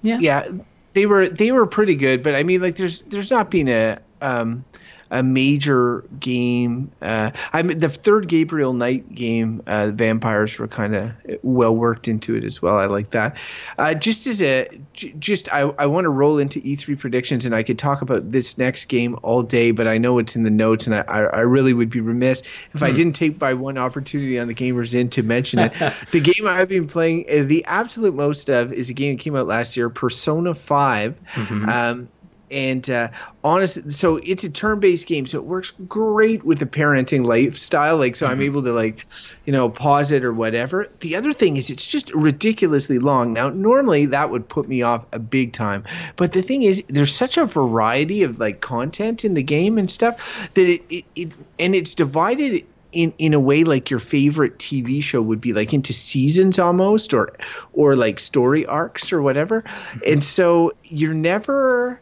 [0.02, 0.48] Yeah, yeah,
[0.92, 3.98] they were they were pretty good, but I mean, like, there's there's not been a
[4.20, 4.64] um,
[5.10, 6.90] a major game.
[7.02, 12.06] Uh, I mean, the third Gabriel Knight game, uh, vampires were kind of well worked
[12.06, 12.78] into it as well.
[12.78, 13.36] I like that.
[13.78, 17.54] Uh, just as a, j- just I, I want to roll into E3 predictions, and
[17.54, 20.50] I could talk about this next game all day, but I know it's in the
[20.50, 22.84] notes, and I, I, I really would be remiss if hmm.
[22.84, 25.72] I didn't take by one opportunity on the Gamers Inn to mention it.
[26.12, 29.34] the game I've been playing, uh, the absolute most of, is a game that came
[29.34, 31.20] out last year, Persona 5.
[31.34, 31.68] Mm-hmm.
[31.68, 32.08] Um,
[32.50, 33.08] and uh,
[33.44, 37.96] honestly, so it's a turn-based game, so it works great with the parenting lifestyle.
[37.96, 38.32] Like, so mm-hmm.
[38.32, 39.06] I'm able to like,
[39.44, 40.88] you know, pause it or whatever.
[41.00, 43.32] The other thing is, it's just ridiculously long.
[43.32, 45.84] Now, normally that would put me off a big time,
[46.16, 49.90] but the thing is, there's such a variety of like content in the game and
[49.90, 54.58] stuff that it, it, it and it's divided in in a way like your favorite
[54.58, 57.32] TV show would be like into seasons almost or
[57.72, 59.62] or like story arcs or whatever.
[59.62, 59.98] Mm-hmm.
[60.06, 62.00] And so you're never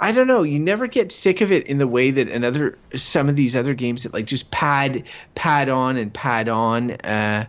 [0.00, 0.42] I don't know.
[0.42, 3.74] You never get sick of it in the way that another some of these other
[3.74, 5.04] games that like just pad
[5.34, 6.92] pad on and pad on.
[6.92, 7.46] Uh,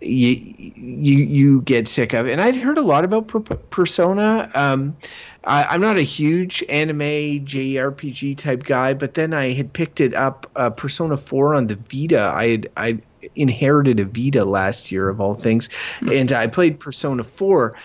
[0.00, 2.26] you you you get sick of.
[2.26, 3.28] And I'd heard a lot about
[3.70, 4.50] Persona.
[4.54, 4.96] Um,
[5.44, 10.14] I, am not a huge anime JRPG type guy, but then I had picked it
[10.14, 12.32] up uh, Persona 4 on the Vita.
[12.34, 12.98] I had I
[13.34, 15.68] inherited a Vita last year of all things,
[16.00, 16.10] hmm.
[16.10, 17.76] and I played Persona 4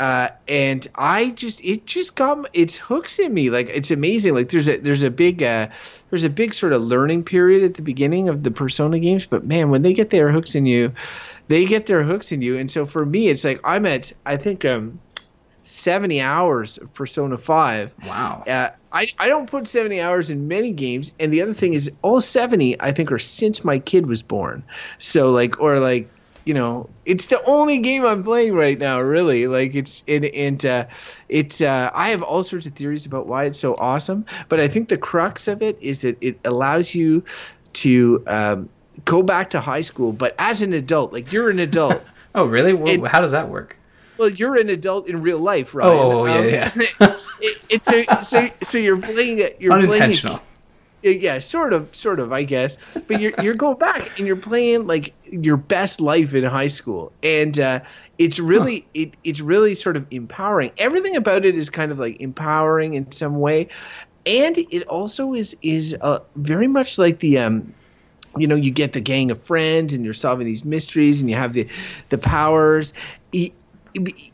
[0.00, 3.50] uh, and I just it just got it's hooks in me.
[3.50, 4.34] Like it's amazing.
[4.34, 5.68] Like there's a there's a big uh,
[6.10, 9.44] there's a big sort of learning period at the beginning of the Persona games but
[9.44, 10.92] man when they get their hooks in you
[11.48, 12.58] they get their hooks in you.
[12.58, 14.98] And so for me it's like I'm at I think um
[15.62, 18.44] 70 hours of Persona 5 wow.
[18.46, 21.12] Uh, I I don't put 70 hours in many games.
[21.20, 24.64] And the other thing is all 70 I think are since my kid was born.
[24.98, 26.10] So like or like
[26.44, 29.46] you know, it's the only game I'm playing right now, really.
[29.46, 30.86] Like it's and and uh,
[31.28, 34.68] it's uh, I have all sorts of theories about why it's so awesome, but I
[34.68, 37.24] think the crux of it is that it allows you
[37.74, 38.68] to um,
[39.04, 41.12] go back to high school, but as an adult.
[41.12, 42.02] Like you're an adult.
[42.34, 42.72] oh, really?
[42.94, 43.76] And, How does that work?
[44.18, 45.86] well, you're an adult in real life, right?
[45.86, 46.70] Oh, yeah, um, yeah.
[47.40, 49.60] it, it's a, so so you're playing it.
[49.60, 50.36] You're unintentional.
[50.36, 50.53] Playing
[51.10, 52.76] yeah, sort of, sort of, I guess.
[53.06, 57.12] But you're you're going back and you're playing like your best life in high school,
[57.22, 57.80] and uh,
[58.18, 58.86] it's really huh.
[58.94, 60.70] it, it's really sort of empowering.
[60.78, 63.68] Everything about it is kind of like empowering in some way,
[64.26, 67.72] and it also is is uh, very much like the um,
[68.36, 71.36] you know, you get the gang of friends and you're solving these mysteries and you
[71.36, 71.68] have the
[72.08, 72.92] the powers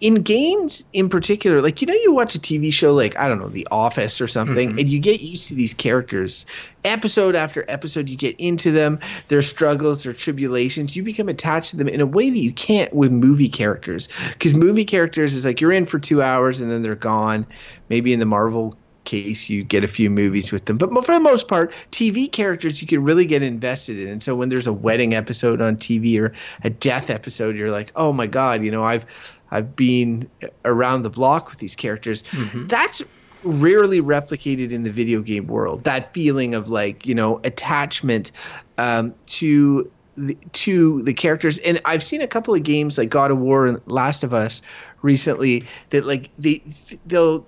[0.01, 3.38] in games in particular, like you know, you watch a TV show like I don't
[3.38, 4.79] know, The Office or something, mm-hmm.
[4.79, 6.46] and you get used to these characters.
[6.85, 10.96] Episode after episode, you get into them, their struggles, their tribulations.
[10.96, 14.09] You become attached to them in a way that you can't with movie characters.
[14.33, 17.46] Because movie characters is like you're in for two hours and then they're gone.
[17.90, 18.79] Maybe in the Marvel
[19.11, 22.81] case you get a few movies with them but for the most part tv characters
[22.81, 26.20] you can really get invested in and so when there's a wedding episode on tv
[26.20, 29.05] or a death episode you're like oh my god you know i've
[29.51, 30.29] I've been
[30.64, 32.23] around the block with these characters.
[32.23, 32.66] Mm-hmm.
[32.66, 33.03] That's
[33.42, 35.85] rarely replicated in the video game world.
[35.85, 38.31] That feeling of like you know attachment
[38.79, 41.59] um, to the, to the characters.
[41.59, 44.62] And I've seen a couple of games like God of War and Last of Us
[45.03, 46.62] recently that like they
[47.07, 47.46] they'll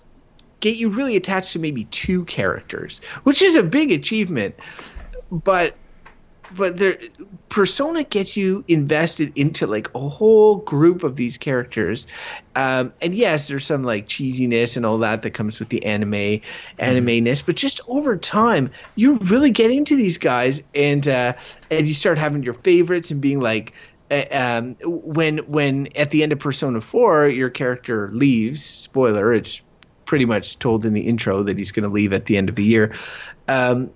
[0.63, 4.55] get you really attached to maybe two characters, which is a big achievement.
[5.31, 5.77] But
[6.57, 6.99] but there
[7.49, 12.07] persona gets you invested into like a whole group of these characters
[12.57, 16.41] um, and yes there's some like cheesiness and all that that comes with the anime
[16.79, 21.33] anime-ness but just over time you really get into these guys and uh,
[21.71, 23.73] and you start having your favorites and being like
[24.11, 29.63] uh, um, when when at the end of persona 4 your character leaves spoiler it's
[30.05, 32.55] pretty much told in the intro that he's going to leave at the end of
[32.57, 32.95] the year
[33.49, 33.91] um,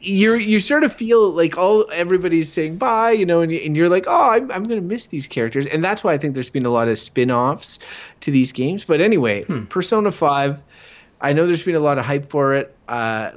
[0.00, 3.88] you're you sort of feel like all everybody's saying bye, you know, and, and you're
[3.88, 6.66] like, oh, I'm I'm gonna miss these characters, and that's why I think there's been
[6.66, 7.78] a lot of spin-offs
[8.20, 8.84] to these games.
[8.84, 9.64] But anyway, hmm.
[9.64, 10.58] Persona Five,
[11.20, 12.74] I know there's been a lot of hype for it.
[12.88, 13.30] Uh,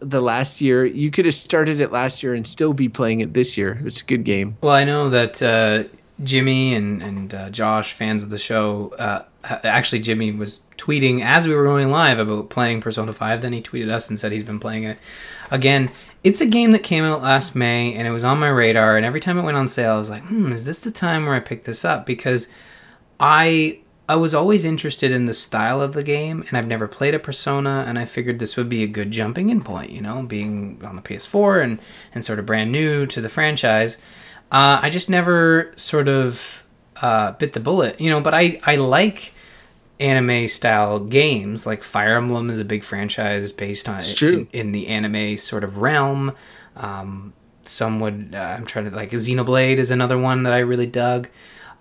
[0.00, 3.32] the last year, you could have started it last year and still be playing it
[3.32, 3.80] this year.
[3.84, 4.56] It's a good game.
[4.60, 5.84] Well, I know that uh,
[6.22, 11.46] Jimmy and and uh, Josh, fans of the show, uh, actually Jimmy was tweeting as
[11.46, 13.42] we were going live about playing Persona 5.
[13.42, 14.98] Then he tweeted us and said he's been playing it
[15.50, 15.90] again.
[16.24, 18.96] It's a game that came out last May and it was on my radar.
[18.96, 21.26] And every time it went on sale, I was like, hmm, is this the time
[21.26, 22.06] where I pick this up?
[22.06, 22.48] Because
[23.20, 27.14] I I was always interested in the style of the game, and I've never played
[27.14, 30.22] a Persona, and I figured this would be a good jumping in point, you know,
[30.22, 31.78] being on the PS4 and,
[32.14, 33.98] and sort of brand new to the franchise.
[34.50, 36.64] Uh, I just never sort of
[37.00, 38.20] uh, bit the bullet, you know.
[38.20, 39.32] But I I like
[40.00, 41.66] anime style games.
[41.66, 45.78] Like Fire Emblem is a big franchise based on in, in, the anime sort of
[45.78, 46.34] realm.
[46.76, 47.32] Um,
[47.62, 51.28] some would uh, I'm trying to like Xenoblade is another one that I really dug.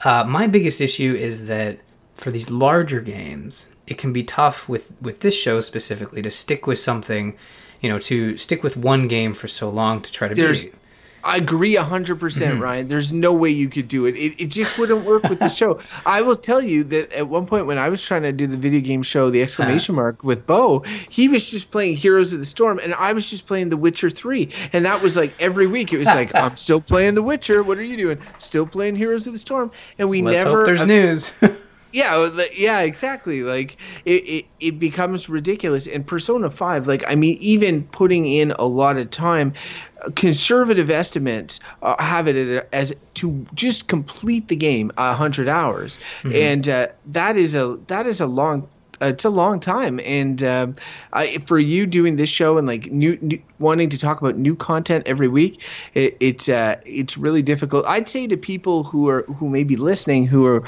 [0.04, 1.80] Uh, my biggest issue is that
[2.16, 6.68] for these larger games, it can be tough with with this show specifically to stick
[6.68, 7.38] with something,
[7.82, 10.76] you know, to stick with one game for so long to try to There's, beat.
[11.28, 12.88] I agree 100%, percent mm hmm Ryan.
[12.88, 14.16] There's no way you could do it.
[14.16, 14.42] it.
[14.42, 15.82] It just wouldn't work with the show.
[16.06, 18.56] I will tell you that at one point when I was trying to do the
[18.56, 22.40] video game show, the exclamation uh mark with Bo, he was just playing Heroes of
[22.40, 24.50] the Storm, and I was just playing The Witcher 3.
[24.72, 25.92] And that was like every week.
[25.92, 27.62] It was like, I'm still playing The Witcher.
[27.62, 28.20] What are you doing?
[28.40, 29.70] Still playing Heroes of the Storm.
[30.00, 30.60] And we Let's never.
[30.60, 31.38] Hope there's news.
[31.92, 33.44] yeah yeah exactly.
[33.44, 35.88] Like it, it, it becomes ridiculous.
[35.88, 39.54] And persona 5 like i mean even putting in a lot of time
[40.16, 46.36] conservative estimates uh, have it as to just complete the game a hundred hours, mm-hmm.
[46.36, 48.68] and uh, that is a that is a long
[49.02, 50.00] it's a long time.
[50.04, 50.68] And uh,
[51.14, 54.56] I, for you doing this show and like new, new, wanting to talk about new
[54.56, 55.62] content every week
[55.94, 57.86] it, it's uh, it's really difficult.
[57.86, 60.64] I'd say to people who are who may be listening who are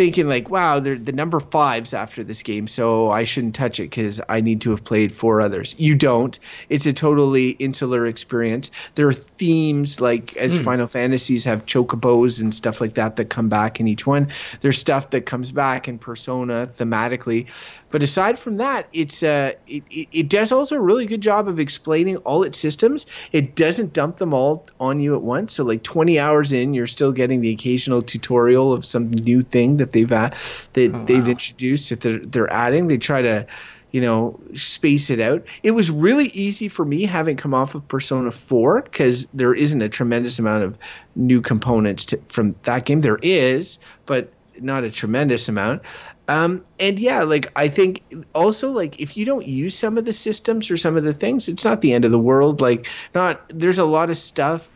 [0.00, 3.90] thinking like, wow, they're the number fives after this game, so I shouldn't touch it
[3.90, 5.74] because I need to have played four others.
[5.76, 6.38] You don't.
[6.70, 8.70] It's a totally insular experience.
[8.94, 10.64] There are themes like as mm.
[10.64, 14.32] Final Fantasies have chocobos and stuff like that that come back in each one.
[14.62, 17.46] There's stuff that comes back in Persona thematically.
[17.90, 21.48] But aside from that, it's uh, it, it, it does also a really good job
[21.48, 23.06] of explaining all its systems.
[23.32, 25.54] It doesn't dump them all on you at once.
[25.54, 29.78] So like 20 hours in, you're still getting the occasional tutorial of some new thing
[29.78, 30.30] that they've uh,
[30.74, 31.30] that oh, they've wow.
[31.30, 32.88] introduced that they're they're adding.
[32.88, 33.46] They try to
[33.92, 37.86] you know space it out it was really easy for me having come off of
[37.88, 40.78] persona 4 because there isn't a tremendous amount of
[41.16, 45.82] new components to, from that game there is but not a tremendous amount
[46.30, 48.04] um, and yeah, like I think
[48.36, 51.48] also like if you don't use some of the systems or some of the things,
[51.48, 52.60] it's not the end of the world.
[52.60, 54.68] Like not there's a lot of stuff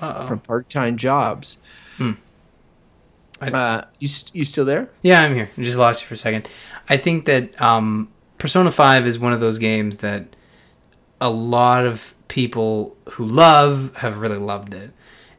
[0.00, 0.26] Uh-oh.
[0.28, 1.58] from part-time jobs.
[1.98, 2.12] Hmm.
[3.42, 4.88] I, uh, you you still there?
[5.02, 5.50] Yeah, I'm here.
[5.58, 6.48] I just lost you for a second.
[6.88, 10.36] I think that um, Persona Five is one of those games that
[11.20, 14.90] a lot of people who love have really loved it,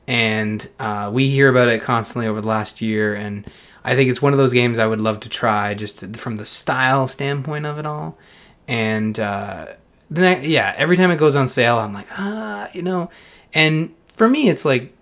[0.07, 3.13] and uh, we hear about it constantly over the last year.
[3.13, 3.49] And
[3.83, 6.35] I think it's one of those games I would love to try, just to, from
[6.37, 8.17] the style standpoint of it all.
[8.67, 9.67] And uh,
[10.09, 13.09] then, I, yeah, every time it goes on sale, I'm like, ah, you know.
[13.53, 14.93] And for me, it's like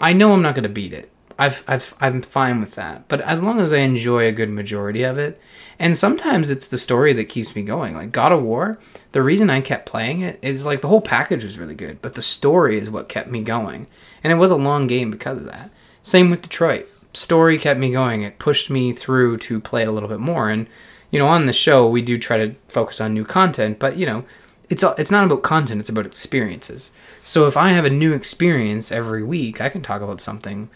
[0.00, 1.10] I know I'm not going to beat it.
[1.38, 3.08] I've, I've, I'm fine with that.
[3.08, 5.38] But as long as I enjoy a good majority of it,
[5.78, 7.94] and sometimes it's the story that keeps me going.
[7.94, 8.78] Like God of War,
[9.12, 12.14] the reason I kept playing it is like the whole package was really good, but
[12.14, 13.86] the story is what kept me going.
[14.26, 15.70] And it was a long game because of that.
[16.02, 16.88] Same with Detroit.
[17.12, 18.22] Story kept me going.
[18.22, 20.50] It pushed me through to play a little bit more.
[20.50, 20.66] And,
[21.12, 24.04] you know, on the show, we do try to focus on new content, but, you
[24.04, 24.24] know,
[24.68, 26.90] it's it's not about content, it's about experiences.
[27.22, 30.70] So if I have a new experience every week, I can talk about something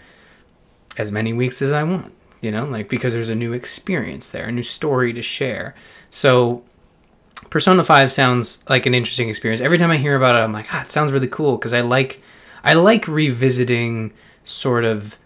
[0.97, 4.47] as many weeks as I want, you know, like because there's a new experience there,
[4.47, 5.75] a new story to share.
[6.09, 6.63] So
[7.51, 9.61] Persona 5 sounds like an interesting experience.
[9.61, 11.81] Every time I hear about it, I'm like, ah, it sounds really cool because I
[11.81, 12.21] like
[12.65, 14.13] I like revisiting
[14.45, 15.19] sort of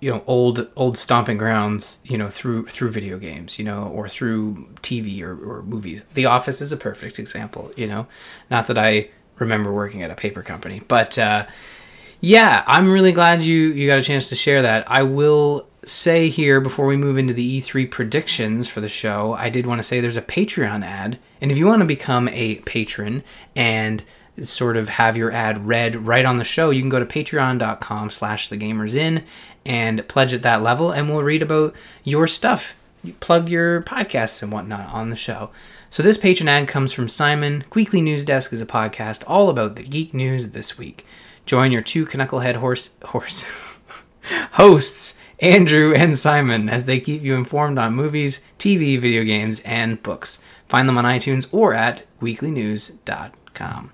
[0.00, 4.08] you know old old stomping grounds you know through through video games you know or
[4.08, 8.06] through tv or, or movies the office is a perfect example you know
[8.48, 9.08] not that i
[9.38, 11.44] remember working at a paper company but uh,
[12.20, 14.90] yeah, I'm really glad you you got a chance to share that.
[14.90, 19.50] I will say here before we move into the E3 predictions for the show, I
[19.50, 22.56] did want to say there's a Patreon ad, and if you want to become a
[22.56, 23.22] patron
[23.54, 24.04] and
[24.44, 28.10] sort of have your ad read right on the show, you can go to patreon.com
[28.10, 29.24] slash thegamersin
[29.64, 31.74] and pledge at that level, and we'll read about
[32.04, 32.74] your stuff.
[33.02, 35.50] You plug your podcasts and whatnot on the show.
[35.90, 37.64] So this patron ad comes from Simon.
[37.74, 41.06] Weekly News Desk is a podcast all about the geek news this week.
[41.46, 43.48] Join your two knucklehead horse horse
[44.52, 50.02] hosts, Andrew and Simon, as they keep you informed on movies, TV, video games, and
[50.02, 50.42] books.
[50.68, 53.92] Find them on iTunes or at weeklynews.com.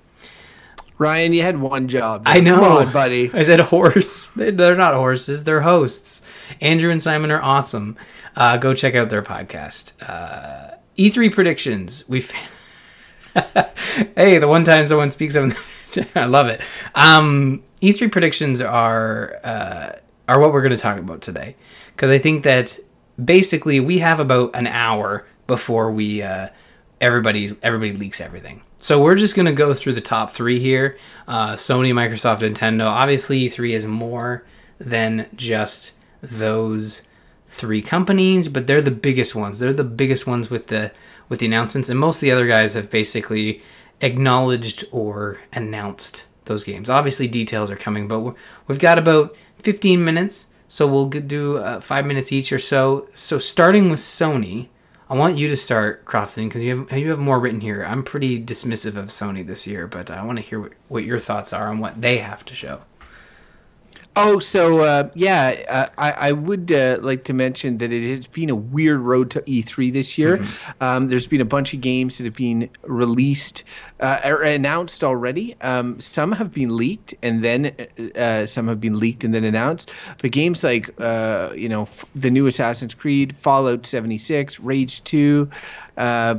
[0.96, 2.22] Ryan, you had one job.
[2.26, 3.30] I know, on, buddy.
[3.34, 4.28] I said horse.
[4.36, 5.44] They're not horses.
[5.44, 6.22] They're hosts.
[6.60, 7.96] Andrew and Simon are awesome.
[8.36, 9.92] Uh, go check out their podcast.
[10.02, 12.08] Uh, E3 predictions.
[12.08, 12.24] We.
[14.16, 15.56] hey, the one time someone speaks of
[16.14, 16.60] I love it.
[16.94, 19.92] Um, E3 predictions are uh,
[20.28, 21.56] are what we're going to talk about today
[21.94, 22.78] because I think that
[23.22, 26.48] basically we have about an hour before we uh,
[27.00, 28.62] everybody's everybody leaks everything.
[28.84, 32.84] So we're just going to go through the top three here: uh, Sony, Microsoft, Nintendo.
[32.84, 34.44] Obviously, E3 is more
[34.78, 37.08] than just those
[37.48, 39.58] three companies, but they're the biggest ones.
[39.58, 40.92] They're the biggest ones with the
[41.30, 43.62] with the announcements, and most of the other guys have basically
[44.02, 46.90] acknowledged or announced those games.
[46.90, 48.34] Obviously, details are coming, but we
[48.68, 53.08] have got about 15 minutes, so we'll do uh, five minutes each or so.
[53.14, 54.68] So, starting with Sony,
[55.08, 57.84] I want you to start, Crofton, because you have you have more written here.
[57.84, 61.18] I'm pretty dismissive of Sony this year, but I want to hear what, what your
[61.18, 62.80] thoughts are on what they have to show.
[64.16, 68.28] Oh, so uh, yeah, uh, I, I, would uh, like to mention that it has
[68.28, 70.38] been a weird road to E3 this year.
[70.38, 70.82] Mm-hmm.
[70.82, 73.64] Um, there's been a bunch of games that have been released
[73.98, 75.56] uh, or announced already.
[75.62, 77.74] Um, some have been leaked, and then
[78.14, 79.90] uh, some have been leaked and then announced.
[80.22, 85.50] But games like uh, you know the new Assassin's Creed, Fallout 76, Rage 2.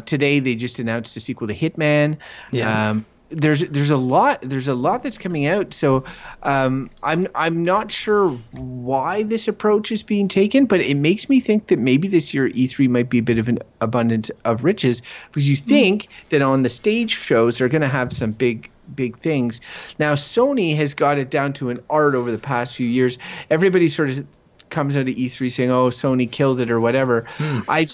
[0.05, 2.17] today they just announced a sequel to Hitman.
[2.51, 2.91] Yeah.
[2.91, 6.03] Um, there's there's a lot there's a lot that's coming out so
[6.43, 11.39] um, i'm i'm not sure why this approach is being taken but it makes me
[11.39, 15.01] think that maybe this year e3 might be a bit of an abundance of riches
[15.31, 15.69] because you hmm.
[15.69, 19.59] think that on the stage shows they're going to have some big big things
[19.97, 23.17] now sony has got it down to an art over the past few years
[23.49, 24.25] everybody sort of
[24.69, 27.63] comes out of e3 saying oh sony killed it or whatever mm.
[27.67, 27.91] i've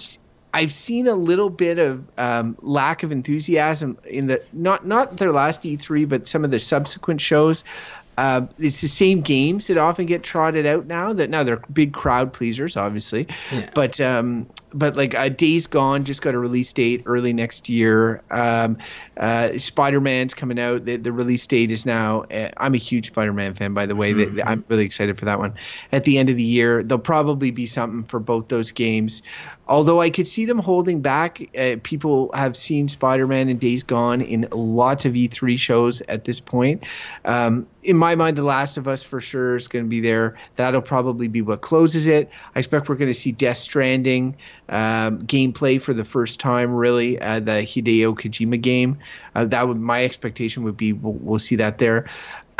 [0.53, 5.31] I've seen a little bit of um, lack of enthusiasm in the not not their
[5.31, 7.63] last E3, but some of the subsequent shows.
[8.17, 11.13] Uh, it's the same games that often get trotted out now.
[11.13, 13.69] That now they're big crowd pleasers, obviously, yeah.
[13.73, 18.21] but um, but like uh, Days Gone just got a release date early next year.
[18.31, 18.77] Um,
[19.17, 20.85] uh, Spider Man's coming out.
[20.85, 22.21] The, the, release date is now.
[22.23, 24.13] Uh, I'm a huge Spider Man fan, by the way.
[24.13, 24.41] Mm-hmm.
[24.45, 25.53] I'm really excited for that one.
[25.91, 29.21] At the end of the year, there'll probably be something for both those games
[29.71, 33.83] although I could see them holding back, uh, people have seen Spider Man and Days
[33.83, 36.83] Gone in lots of E3 shows at this point.
[37.23, 40.37] Um, in my mind, The Last of Us for sure is going to be there.
[40.55, 42.29] That'll probably be what closes it.
[42.55, 44.35] I expect we're going to see Death Stranding
[44.69, 48.97] um, gameplay for the first time, really, uh, the Hideo Kojima game.
[49.35, 52.09] Uh, that would my expectation would be we'll, we'll see that there.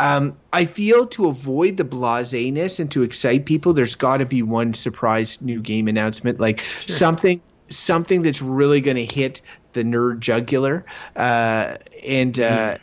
[0.00, 4.42] Um, I feel to avoid the blaseness and to excite people, there's got to be
[4.42, 6.96] one surprise new game announcement, like sure.
[6.96, 9.40] something something that's really going to hit
[9.72, 10.84] the nerd jugular.
[11.16, 12.80] Uh, and uh, mm.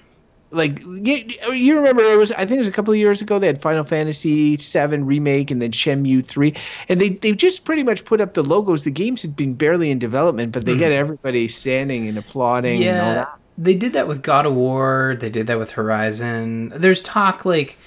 [0.51, 3.39] Like you, you, remember, it was I think it was a couple of years ago
[3.39, 6.55] they had Final Fantasy VII remake and then Shenmue three,
[6.87, 8.83] and they they just pretty much put up the logos.
[8.83, 10.81] The games had been barely in development, but they mm.
[10.81, 12.89] everybody standing and applauding yeah.
[12.89, 15.17] and all that they did that with God of War.
[15.19, 16.69] They did that with Horizon.
[16.75, 17.77] There's talk like,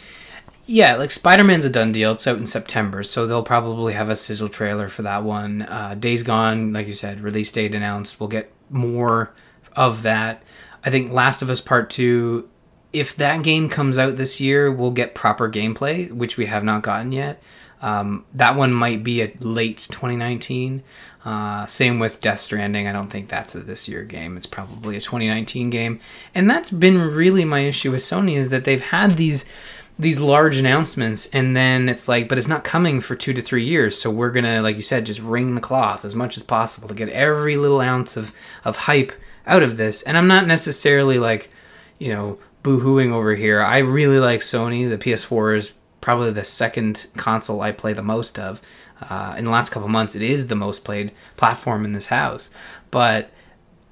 [0.67, 2.13] yeah, like Spider Man's a done deal.
[2.13, 5.63] It's out in September, so they'll probably have a sizzle trailer for that one.
[5.63, 8.21] Uh, Days Gone, like you said, release date announced.
[8.21, 9.33] We'll get more
[9.75, 10.43] of that.
[10.85, 12.49] I think Last of Us Part Two.
[12.93, 16.83] If that game comes out this year, we'll get proper gameplay, which we have not
[16.83, 17.43] gotten yet.
[17.81, 20.83] Um, that one might be a late 2019.
[21.25, 22.87] Uh, same with Death Stranding.
[22.87, 24.37] I don't think that's a this year game.
[24.37, 26.01] It's probably a 2019 game.
[26.35, 29.45] And that's been really my issue with Sony is that they've had these
[29.99, 33.63] these large announcements and then it's like but it's not coming for 2 to 3
[33.63, 34.01] years.
[34.01, 36.89] So we're going to like you said just wring the cloth as much as possible
[36.89, 38.33] to get every little ounce of
[38.65, 39.13] of hype
[39.47, 40.03] out of this.
[40.03, 41.51] And I'm not necessarily like,
[41.99, 43.61] you know, boo-hooing over here.
[43.61, 44.89] I really like Sony.
[44.89, 48.61] The PS4 is probably the second console I play the most of
[49.09, 52.51] uh, in the last couple months, it is the most played platform in this house.
[52.91, 53.31] But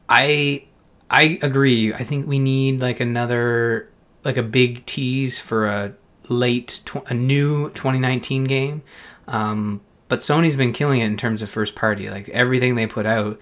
[0.09, 0.64] I
[1.11, 1.93] I agree.
[1.93, 3.89] I think we need like another
[4.25, 5.95] like a big tease for a
[6.29, 8.83] late tw- a new 2019 game.
[9.27, 12.11] Um, but Sony's been killing it in terms of first party.
[12.11, 13.41] Like everything they put out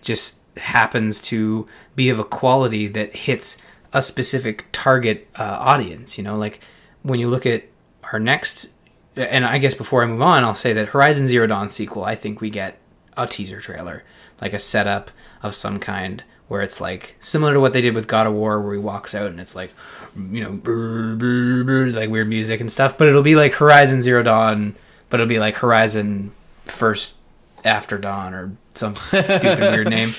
[0.00, 1.66] just happens to
[1.96, 3.58] be of a quality that hits
[3.92, 6.18] a specific target uh, audience.
[6.18, 6.60] You know, like
[7.02, 7.64] when you look at
[8.12, 8.68] our next
[9.16, 12.14] and I guess before I move on, I'll say that Horizon Zero Dawn sequel, I
[12.14, 12.78] think we get
[13.16, 14.04] a teaser trailer,
[14.40, 15.10] like a setup
[15.42, 18.60] of some kind, where it's like similar to what they did with God of War,
[18.60, 19.72] where he walks out and it's like,
[20.16, 22.96] you know, brr, brr, brr, like weird music and stuff.
[22.96, 24.74] But it'll be like Horizon Zero Dawn,
[25.08, 26.32] but it'll be like Horizon
[26.64, 27.16] First
[27.64, 30.10] After Dawn or some stupid weird name.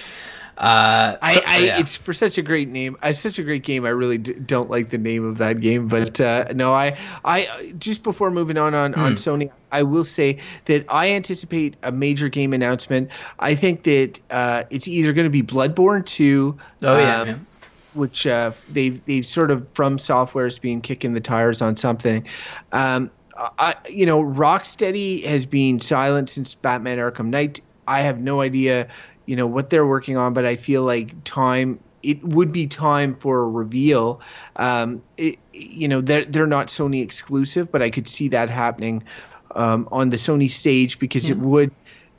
[0.62, 1.80] Uh, I, so, I yeah.
[1.80, 2.96] it's for such a great name.
[3.02, 3.84] It's such a great game.
[3.84, 7.74] I really d- don't like the name of that game, but uh, no, I, I
[7.80, 8.98] just before moving on on, mm.
[9.00, 9.16] on hmm.
[9.16, 13.10] Sony, I will say that I anticipate a major game announcement.
[13.40, 16.56] I think that uh, it's either going to be Bloodborne two.
[16.84, 17.22] Oh yeah.
[17.22, 17.42] Um,
[17.96, 22.26] which uh, they've they've sort of from software has been kicking the tires on something.
[22.72, 27.62] Um, I, you know, Rocksteady has been silent since Batman Arkham Knight.
[27.88, 28.88] I have no idea
[29.32, 33.16] you know what they're working on, but I feel like time it would be time
[33.16, 34.20] for a reveal.
[34.58, 39.02] Um, it, you know, they're they're not Sony exclusive, but I could see that happening
[39.56, 41.36] um, on the Sony stage because yeah.
[41.36, 41.72] it would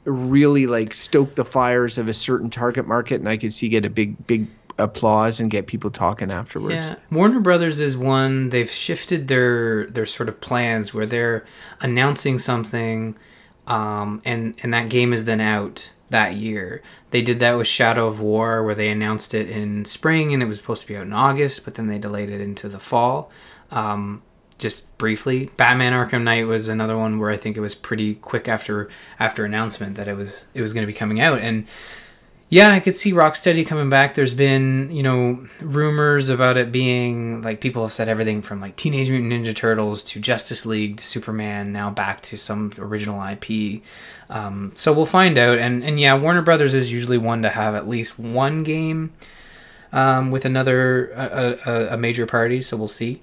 [0.04, 3.84] really like stoke the fires of a certain target market, and I could see get
[3.84, 4.46] a big big
[4.78, 6.88] applause and get people talking afterwards.
[6.88, 8.48] Yeah, Warner Brothers is one.
[8.48, 11.44] They've shifted their their sort of plans where they're
[11.82, 13.18] announcing something,
[13.66, 16.80] um, and and that game is then out that year.
[17.10, 20.46] They did that with Shadow of War, where they announced it in spring and it
[20.46, 23.30] was supposed to be out in August, but then they delayed it into the fall.
[23.70, 24.22] Um,
[24.58, 28.48] just briefly, Batman Arkham Knight was another one where I think it was pretty quick
[28.48, 28.88] after
[29.18, 31.66] after announcement that it was it was going to be coming out, and
[32.52, 34.14] yeah, I could see Rocksteady coming back.
[34.14, 38.76] There's been, you know, rumors about it being like people have said everything from like
[38.76, 43.80] Teenage Mutant Ninja Turtles to Justice League to Superman, now back to some original IP.
[44.28, 45.56] Um, so we'll find out.
[45.56, 49.14] And and yeah, Warner Brothers is usually one to have at least one game
[49.90, 52.60] um, with another a, a, a, major party.
[52.60, 53.22] So we'll see.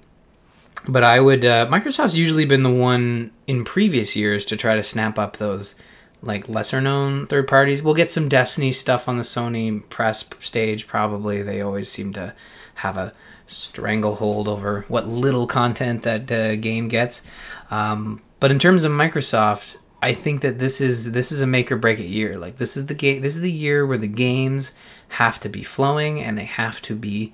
[0.88, 4.82] But I would uh, Microsoft's usually been the one in previous years to try to
[4.82, 5.76] snap up those
[6.22, 7.82] like lesser known third parties.
[7.82, 11.42] We'll get some Destiny stuff on the Sony press stage probably.
[11.42, 12.34] They always seem to
[12.74, 13.12] have a
[13.46, 16.26] stranglehold over what little content that
[16.60, 17.22] game gets.
[17.70, 21.70] Um, but in terms of Microsoft, I think that this is this is a make
[21.70, 22.38] or break it year.
[22.38, 24.74] Like this is the game this is the year where the games
[25.10, 27.32] have to be flowing and they have to be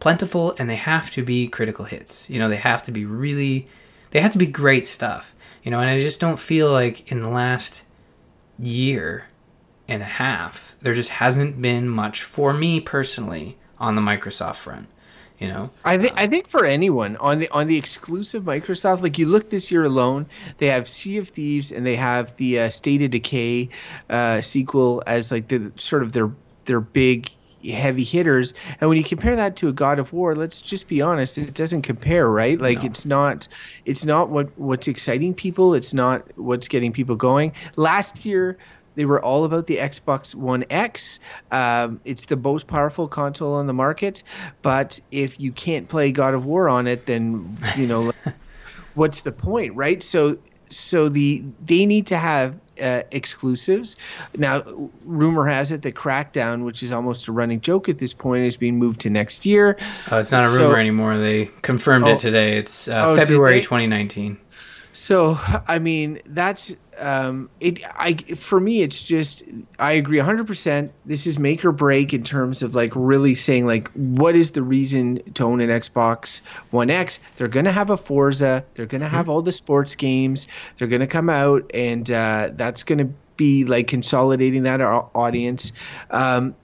[0.00, 2.30] plentiful and they have to be critical hits.
[2.30, 3.66] You know, they have to be really
[4.10, 5.34] they have to be great stuff.
[5.62, 7.84] You know, and I just don't feel like in the last
[8.58, 9.26] year
[9.88, 14.88] and a half, there just hasn't been much for me personally on the Microsoft front.
[15.38, 19.18] You know, I think I think for anyone on the on the exclusive Microsoft, like
[19.18, 20.26] you look this year alone,
[20.58, 23.68] they have Sea of Thieves and they have the uh, State of Decay
[24.08, 26.30] uh, sequel as like the sort of their
[26.66, 27.28] their big
[27.64, 28.54] heavy hitters.
[28.80, 31.54] And when you compare that to a God of War, let's just be honest, it
[31.54, 32.60] doesn't compare, right?
[32.60, 32.86] Like no.
[32.86, 33.48] it's not
[33.84, 37.52] it's not what what's exciting people, it's not what's getting people going.
[37.76, 38.58] Last year
[38.94, 41.18] they were all about the Xbox One X.
[41.50, 44.22] Um, it's the most powerful console on the market,
[44.60, 48.12] but if you can't play God of War on it, then you know
[48.94, 50.02] what's the point, right?
[50.02, 50.38] So
[50.68, 53.96] so the they need to have uh, exclusives.
[54.36, 54.62] Now,
[55.04, 58.56] rumor has it that Crackdown, which is almost a running joke at this point, is
[58.56, 59.78] being moved to next year.
[60.10, 61.18] Oh, it's not a rumor so, anymore.
[61.18, 62.56] They confirmed oh, it today.
[62.56, 64.38] It's uh, oh, February 2019.
[64.92, 67.82] So, I mean, that's um, it.
[67.96, 69.44] I for me, it's just
[69.78, 70.46] I agree 100.
[70.46, 74.52] percent This is make or break in terms of like really saying like what is
[74.52, 77.18] the reason to own an Xbox One X?
[77.36, 78.64] They're gonna have a Forza.
[78.74, 79.30] They're gonna have mm-hmm.
[79.30, 80.46] all the sports games.
[80.78, 85.72] They're gonna come out, and uh, that's gonna be like consolidating that audience.
[86.10, 86.54] Um,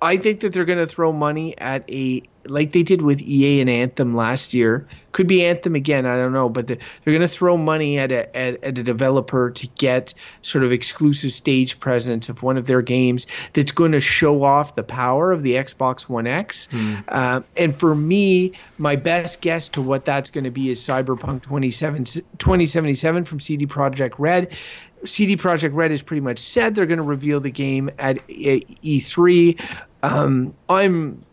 [0.00, 3.70] I think that they're gonna throw money at a like they did with EA and
[3.70, 4.86] Anthem last year.
[5.12, 8.10] Could be Anthem again, I don't know, but the, they're going to throw money at
[8.10, 12.66] a at, at, a developer to get sort of exclusive stage presence of one of
[12.66, 16.68] their games that's going to show off the power of the Xbox One X.
[16.72, 17.04] Mm.
[17.08, 21.42] Uh, and for me, my best guess to what that's going to be is Cyberpunk
[21.42, 24.56] 27, 2077 from CD Projekt Red.
[25.04, 29.60] CD Projekt Red has pretty much said they're going to reveal the game at E3.
[30.02, 31.24] Um, I'm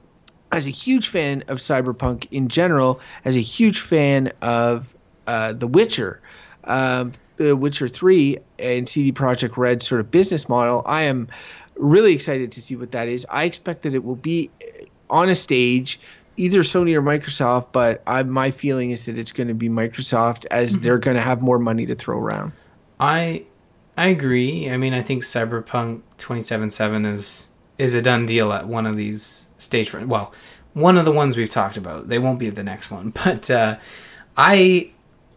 [0.52, 4.94] as a huge fan of cyberpunk in general, as a huge fan of
[5.28, 6.22] uh, The Witcher,
[6.66, 11.28] um, The Witcher Three, and CD Projekt Red's sort of business model, I am
[11.76, 13.26] really excited to see what that is.
[13.30, 14.50] I expect that it will be
[15.10, 16.00] on a stage.
[16.38, 20.46] Either Sony or Microsoft, but I, my feeling is that it's going to be Microsoft
[20.50, 20.82] as mm-hmm.
[20.82, 22.54] they're going to have more money to throw around.
[23.00, 23.46] I
[23.98, 24.70] I agree.
[24.70, 29.51] I mean, I think Cyberpunk 2077 is is a done deal at one of these
[29.62, 30.08] stage front.
[30.08, 30.34] Well,
[30.74, 32.10] one of the ones we've talked about.
[32.10, 33.78] They won't be the next one, but uh,
[34.38, 34.92] I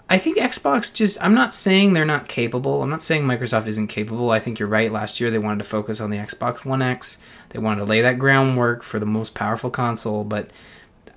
[0.09, 2.83] I think Xbox just I'm not saying they're not capable.
[2.83, 4.31] I'm not saying Microsoft isn't capable.
[4.31, 4.93] I think you're right.
[4.93, 7.19] Last year they wanted to focus on the Xbox One X.
[7.51, 10.51] They wanted to lay that groundwork for the most powerful console, but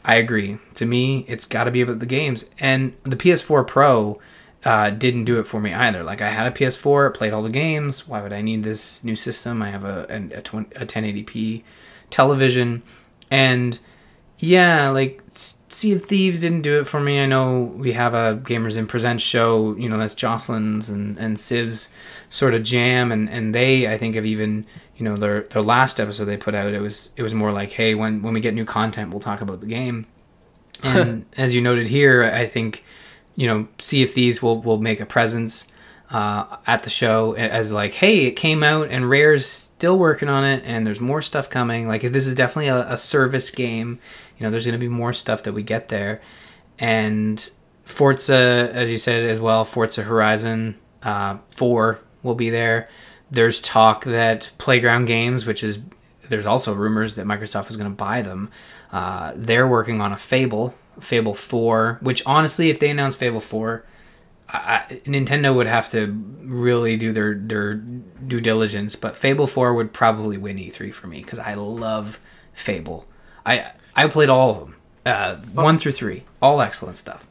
[0.06, 0.58] I agree.
[0.76, 2.46] To me, it's got to be about the games.
[2.60, 4.22] And the PS4 Pro
[4.64, 6.02] uh, didn't do it for me either.
[6.02, 8.08] Like I had a PS4, played all the games.
[8.08, 9.62] Why would I need this new system?
[9.62, 11.64] I have a a, a, 20, a 1080p
[12.10, 12.84] television,
[13.32, 13.80] and
[14.40, 17.20] yeah, like Sea of Thieves didn't do it for me.
[17.20, 21.40] I know we have a Gamers Inn Present show, you know, that's Jocelyn's and, and
[21.40, 21.92] Civ's
[22.30, 24.66] sort of jam and, and they I think have even
[24.96, 27.72] you know, their their last episode they put out, it was it was more like,
[27.72, 30.06] hey, when when we get new content we'll talk about the game.
[30.84, 32.86] And as you noted here, I think,
[33.36, 35.72] you know, Sea of Thieves will will make a presence
[36.10, 40.44] uh, at the show as like, hey, it came out and Rare's still working on
[40.44, 41.88] it, and there's more stuff coming.
[41.88, 44.00] Like, this is definitely a, a service game.
[44.38, 46.22] You know, there's going to be more stuff that we get there,
[46.80, 47.50] and
[47.84, 52.88] Forza, as you said as well, Forza Horizon uh, Four will be there.
[53.32, 55.80] There's talk that Playground Games, which is
[56.30, 58.52] there's also rumors that Microsoft is going to buy them.
[58.92, 63.84] Uh, they're working on a Fable, Fable Four, which honestly, if they announce Fable Four
[64.50, 66.08] I, Nintendo would have to
[66.42, 71.22] really do their their due diligence, but Fable Four would probably win E3 for me
[71.22, 72.20] because I love
[72.54, 73.06] Fable.
[73.46, 74.76] I I played all of them,
[75.06, 77.28] uh, one through three, all excellent stuff.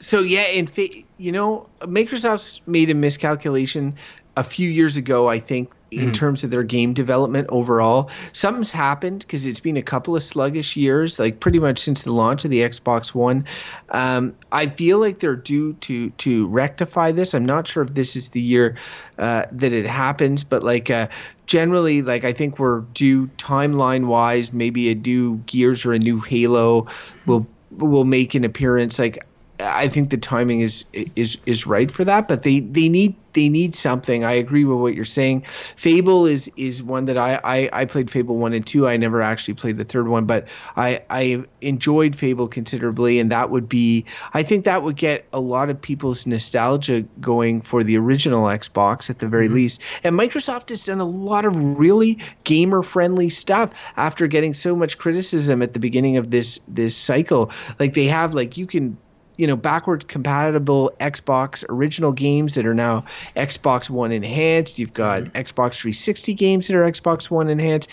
[0.00, 0.70] So yeah, and
[1.18, 3.96] you know, Microsoft's made a miscalculation
[4.36, 5.28] a few years ago.
[5.28, 6.12] I think in mm-hmm.
[6.12, 8.10] terms of their game development overall.
[8.32, 12.12] Something's happened because it's been a couple of sluggish years, like pretty much since the
[12.12, 13.44] launch of the Xbox One.
[13.90, 17.34] Um, I feel like they're due to to rectify this.
[17.34, 18.76] I'm not sure if this is the year
[19.18, 21.08] uh, that it happens, but like uh,
[21.46, 26.20] generally, like I think we're due timeline wise, maybe a new Gears or a new
[26.20, 26.86] Halo
[27.26, 28.98] will will make an appearance.
[28.98, 29.24] Like
[29.60, 33.48] I think the timing is is is right for that, but they they need they
[33.48, 34.24] need something.
[34.24, 35.44] I agree with what you're saying.
[35.76, 38.88] Fable is is one that I I, I played Fable one and two.
[38.88, 43.50] I never actually played the third one, but I I enjoyed Fable considerably, and that
[43.50, 47.96] would be I think that would get a lot of people's nostalgia going for the
[47.96, 49.56] original Xbox at the very mm-hmm.
[49.56, 49.82] least.
[50.02, 54.98] And Microsoft has done a lot of really gamer friendly stuff after getting so much
[54.98, 57.52] criticism at the beginning of this this cycle.
[57.78, 58.96] Like they have like you can
[59.36, 63.04] you know backward compatible Xbox original games that are now
[63.36, 64.78] Xbox One enhanced.
[64.78, 65.36] You've got mm-hmm.
[65.36, 67.90] Xbox 360 games that are Xbox One enhanced.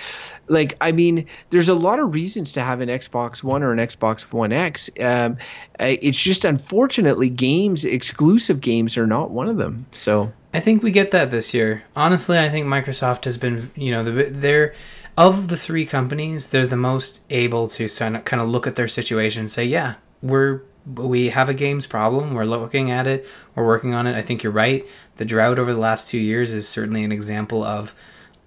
[0.47, 3.79] Like I mean, there's a lot of reasons to have an Xbox One or an
[3.79, 4.89] Xbox One X.
[4.99, 5.37] Um,
[5.79, 9.85] it's just unfortunately games exclusive games are not one of them.
[9.91, 11.83] So I think we get that this year.
[11.95, 14.73] Honestly, I think Microsoft has been you know they're
[15.17, 19.41] of the three companies, they're the most able to kind of look at their situation
[19.41, 22.33] and say, yeah, we're we have a games problem.
[22.33, 23.27] We're looking at it.
[23.55, 24.15] We're working on it.
[24.15, 24.85] I think you're right.
[25.17, 27.93] The drought over the last two years is certainly an example of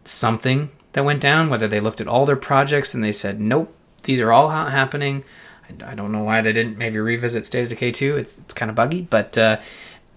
[0.05, 1.51] something that went down.
[1.51, 5.25] Whether they looked at all their projects and they said, nope, these are all happening.
[5.85, 8.17] I, don't know why they didn't maybe revisit State of Decay 2.
[8.17, 9.61] It's it's kind of buggy, but uh,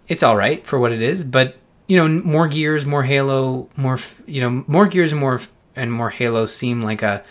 [0.07, 1.23] it's all right for what it is.
[1.23, 1.57] But
[1.87, 5.39] you know, more gears, more Halo, more you know, more gears and more
[5.75, 7.23] and more Halo seem like a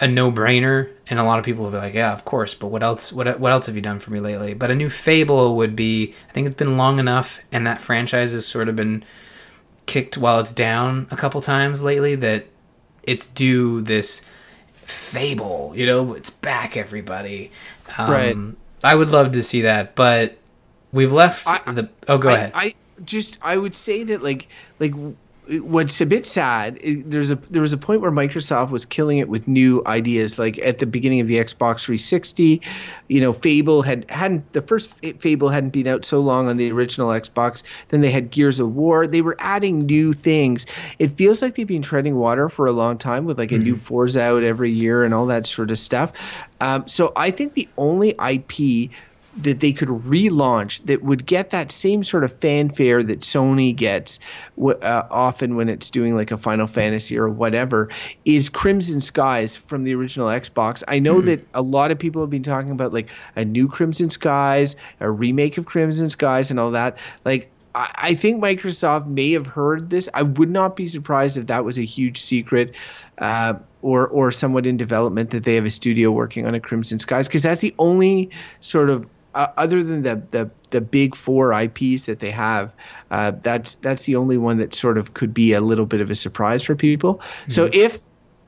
[0.00, 2.68] a no brainer, and a lot of people will be like, "Yeah, of course." But
[2.68, 3.12] what else?
[3.12, 4.54] What what else have you done for me lately?
[4.54, 6.14] But a new Fable would be.
[6.28, 9.02] I think it's been long enough, and that franchise has sort of been
[9.86, 12.46] kicked while it's down a couple times lately that
[13.02, 14.28] it's due this
[14.72, 15.72] Fable.
[15.74, 17.50] You know, it's back, everybody.
[17.98, 18.36] Um, right.
[18.84, 20.38] I would love to see that, but
[20.92, 21.88] we've left I, the.
[22.06, 22.52] Oh, go I, ahead.
[22.54, 22.74] I
[23.04, 24.94] just I would say that like like
[25.60, 29.28] what's a bit sad there's a there was a point where Microsoft was killing it
[29.28, 30.38] with new ideas.
[30.38, 32.60] Like at the beginning of the Xbox 360
[33.08, 34.90] you know Fable had hadn't the first
[35.20, 37.62] Fable hadn't been out so long on the original Xbox.
[37.88, 39.06] Then they had Gears of War.
[39.06, 40.66] They were adding new things.
[40.98, 43.64] It feels like they've been treading water for a long time with like a mm-hmm.
[43.64, 46.12] new Forza out every year and all that sort of stuff.
[46.60, 48.90] Um, so I think the only IP
[49.42, 54.18] that they could relaunch that would get that same sort of fanfare that Sony gets
[54.60, 57.88] uh, often when it's doing like a Final Fantasy or whatever
[58.24, 60.82] is Crimson Skies from the original Xbox.
[60.88, 61.26] I know mm.
[61.26, 65.10] that a lot of people have been talking about like a new Crimson Skies, a
[65.10, 66.96] remake of Crimson Skies, and all that.
[67.24, 70.08] Like I think Microsoft may have heard this.
[70.12, 72.74] I would not be surprised if that was a huge secret,
[73.18, 76.98] uh, or or somewhat in development that they have a studio working on a Crimson
[76.98, 78.30] Skies because that's the only
[78.60, 79.06] sort of
[79.38, 82.72] uh, other than the, the the big four IPs that they have,
[83.12, 86.10] uh, that's that's the only one that sort of could be a little bit of
[86.10, 87.14] a surprise for people.
[87.14, 87.50] Mm-hmm.
[87.52, 88.00] So if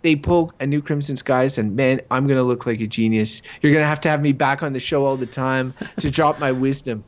[0.02, 3.40] they pull a new Crimson Skies, and man, I'm gonna look like a genius.
[3.62, 6.40] You're gonna have to have me back on the show all the time to drop
[6.40, 7.04] my wisdom.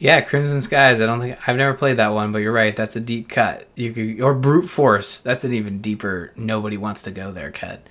[0.00, 1.00] Yeah, Crimson Skies.
[1.00, 2.74] I don't think I've never played that one, but you're right.
[2.74, 3.68] That's a deep cut.
[3.76, 5.20] You could or brute force.
[5.20, 6.32] That's an even deeper.
[6.34, 7.86] Nobody wants to go there cut.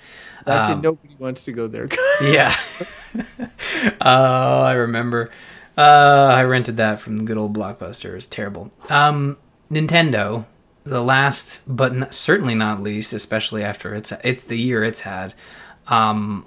[0.46, 0.82] That's um, it.
[0.82, 1.88] Nobody wants to go there.
[2.22, 2.56] yeah.
[4.02, 5.32] oh, I remember.
[5.78, 8.12] Uh, I rented that from the good old Blockbuster.
[8.12, 8.72] It was terrible.
[8.90, 9.38] Um,
[9.72, 10.46] Nintendo,
[10.84, 15.34] the last but not, certainly not least, especially after it's it's the year it's had.
[15.88, 16.46] Um,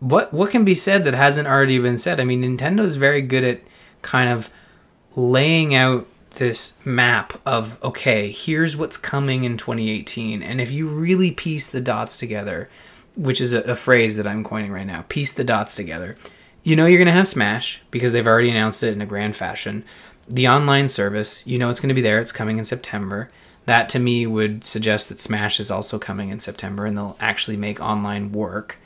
[0.00, 2.18] what what can be said that hasn't already been said?
[2.18, 3.60] I mean, Nintendo's very good at
[4.00, 4.50] kind of
[5.14, 11.30] laying out this map of okay, here's what's coming in 2018, and if you really
[11.30, 12.70] piece the dots together,
[13.16, 15.04] which is a, a phrase that I'm coining right now.
[15.08, 16.16] Piece the dots together.
[16.62, 19.34] You know you're going to have Smash because they've already announced it in a grand
[19.36, 19.84] fashion.
[20.28, 22.18] The online service, you know it's going to be there.
[22.18, 23.28] It's coming in September.
[23.64, 27.56] That to me would suggest that Smash is also coming in September and they'll actually
[27.56, 28.78] make online work.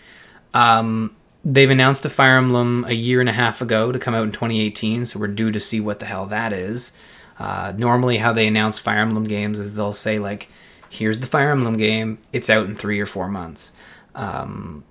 [0.53, 1.15] Um,
[1.45, 4.33] they've announced a Fire Emblem a year and a half ago to come out in
[4.33, 6.93] 2018, so we're due to see what the hell that is.
[7.39, 10.49] Uh, normally, how they announce Fire Emblem games is they'll say, like,
[10.91, 13.73] here's the Fire Emblem game, it's out in three or four months.
[14.17, 14.83] Um,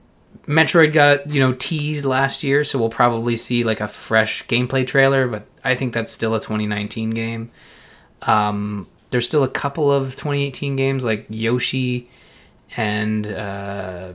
[0.47, 4.85] Metroid got you know teased last year, so we'll probably see like a fresh gameplay
[4.85, 5.27] trailer.
[5.27, 7.51] But I think that's still a 2019 game.
[8.21, 12.09] Um, there's still a couple of 2018 games like Yoshi,
[12.77, 14.13] and uh,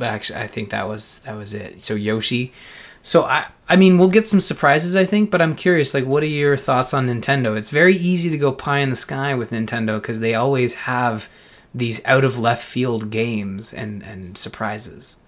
[0.00, 1.80] actually I think that was that was it.
[1.80, 2.52] So Yoshi.
[3.02, 6.22] So I I mean we'll get some surprises I think, but I'm curious like what
[6.22, 7.56] are your thoughts on Nintendo?
[7.56, 11.28] It's very easy to go pie in the sky with Nintendo because they always have
[11.74, 15.18] these out of left field games and and surprises.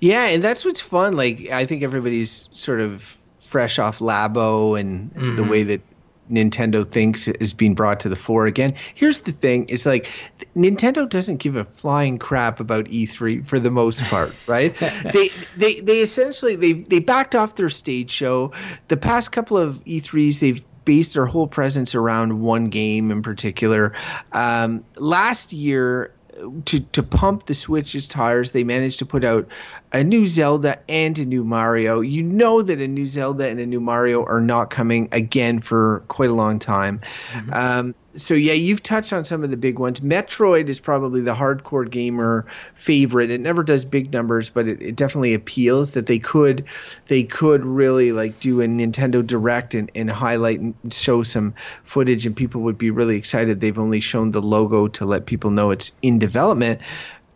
[0.00, 1.16] Yeah, and that's what's fun.
[1.16, 5.36] Like I think everybody's sort of fresh off Labo and mm-hmm.
[5.36, 5.80] the way that
[6.30, 8.74] Nintendo thinks is being brought to the fore again.
[8.94, 10.08] Here's the thing: it's like
[10.54, 14.76] Nintendo doesn't give a flying crap about E3 for the most part, right?
[15.12, 18.52] they they they essentially they they backed off their stage show.
[18.88, 23.92] The past couple of E3s, they've based their whole presence around one game in particular.
[24.32, 26.14] Um, last year,
[26.64, 29.46] to to pump the Switch's tires, they managed to put out
[29.92, 32.00] a new Zelda and a new Mario.
[32.00, 36.02] You know that a new Zelda and a new Mario are not coming again for
[36.08, 37.02] quite a long time.
[37.32, 37.52] Mm-hmm.
[37.52, 40.00] Um, so yeah, you've touched on some of the big ones.
[40.00, 43.30] Metroid is probably the hardcore gamer favorite.
[43.30, 46.64] It never does big numbers, but it, it definitely appeals that they could
[47.08, 51.54] they could really like do a Nintendo Direct and, and highlight and show some
[51.84, 53.60] footage and people would be really excited.
[53.60, 56.80] They've only shown the logo to let people know it's in development.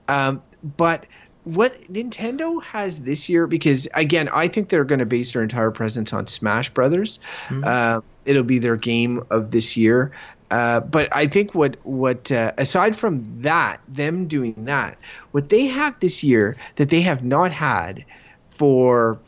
[0.09, 0.43] Um,
[0.77, 1.07] but
[1.45, 5.71] what Nintendo has this year, because again, I think they're going to base their entire
[5.71, 7.19] presence on Smash Brothers.
[7.49, 7.65] Mm-hmm.
[7.67, 10.13] Uh, it'll be their game of this year.
[10.53, 14.99] Uh, but I think what what uh, aside from that, them doing that,
[15.31, 18.05] what they have this year that they have not had
[18.51, 19.19] for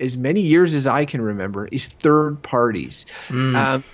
[0.00, 3.04] as many years as I can remember is third parties.
[3.28, 3.54] Mm.
[3.54, 3.84] Um,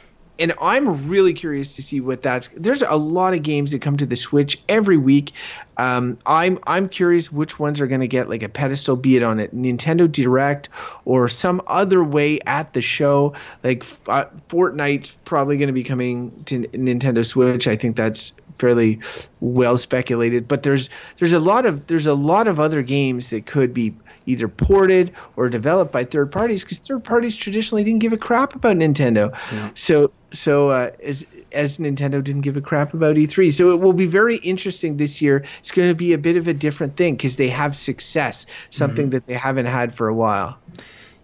[0.40, 2.48] and I'm really curious to see what that's.
[2.56, 5.32] There's a lot of games that come to the Switch every week.
[5.76, 9.22] Um, I'm I'm curious which ones are going to get like a pedestal, be it
[9.22, 10.70] on a Nintendo Direct
[11.04, 13.34] or some other way at the show.
[13.62, 17.68] Like uh, Fortnite's probably going to be coming to Nintendo Switch.
[17.68, 19.00] I think that's fairly
[19.40, 20.46] well speculated.
[20.46, 23.94] But there's there's a lot of there's a lot of other games that could be
[24.26, 28.54] either ported or developed by third parties because third parties traditionally didn't give a crap
[28.54, 29.32] about Nintendo.
[29.52, 29.70] Yeah.
[29.74, 33.52] So so uh, as as Nintendo didn't give a crap about E3.
[33.52, 35.44] So it will be very interesting this year.
[35.58, 39.06] It's going to be a bit of a different thing because they have success, something
[39.06, 39.10] mm-hmm.
[39.10, 40.58] that they haven't had for a while.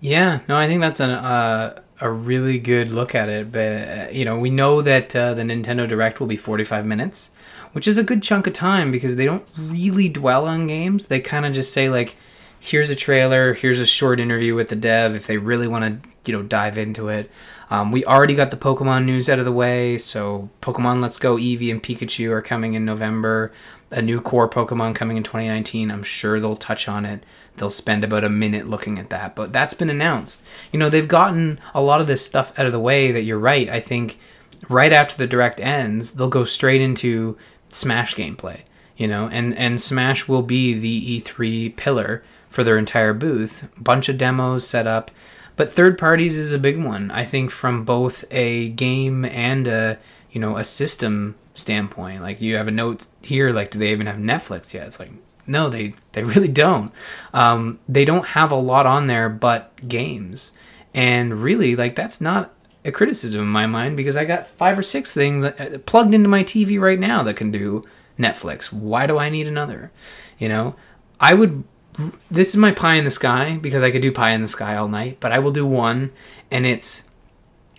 [0.01, 3.53] Yeah, no, I think that's an, uh, a really good look at it.
[3.53, 7.30] But uh, you know, we know that uh, the Nintendo Direct will be 45 minutes,
[7.72, 11.07] which is a good chunk of time because they don't really dwell on games.
[11.07, 12.16] They kind of just say like,
[12.61, 16.09] here's a trailer, here's a short interview with the dev if they really want to,
[16.30, 17.30] you know, dive into it.
[17.68, 21.36] Um, we already got the Pokemon news out of the way, so Pokemon Let's Go
[21.36, 23.53] Eevee and Pikachu are coming in November.
[23.90, 25.90] A new core Pokemon coming in 2019.
[25.90, 27.24] I'm sure they'll touch on it.
[27.57, 30.42] They'll spend about a minute looking at that, but that's been announced.
[30.72, 33.38] You know, they've gotten a lot of this stuff out of the way that you're
[33.38, 33.68] right.
[33.68, 34.18] I think
[34.68, 37.36] right after the direct ends, they'll go straight into
[37.68, 38.61] Smash gameplay,
[38.96, 43.68] you know, and, and Smash will be the E3 pillar for their entire booth.
[43.76, 45.11] Bunch of demos set up,
[45.57, 47.11] but third parties is a big one.
[47.11, 49.98] I think from both a game and a
[50.30, 52.22] you know a system standpoint.
[52.22, 54.86] Like you have a note here, like do they even have Netflix yet?
[54.86, 55.11] It's like
[55.47, 56.92] no, they they really don't.
[57.32, 60.53] Um, they don't have a lot on there but games,
[60.94, 64.82] and really like that's not a criticism in my mind because I got five or
[64.82, 67.82] six things uh, plugged into my TV right now that can do
[68.18, 68.72] Netflix.
[68.72, 69.90] Why do I need another?
[70.38, 70.76] You know,
[71.20, 71.64] I would
[72.30, 74.76] this is my pie in the sky because I could do pie in the sky
[74.76, 76.12] all night, but I will do one,
[76.51, 77.09] and it's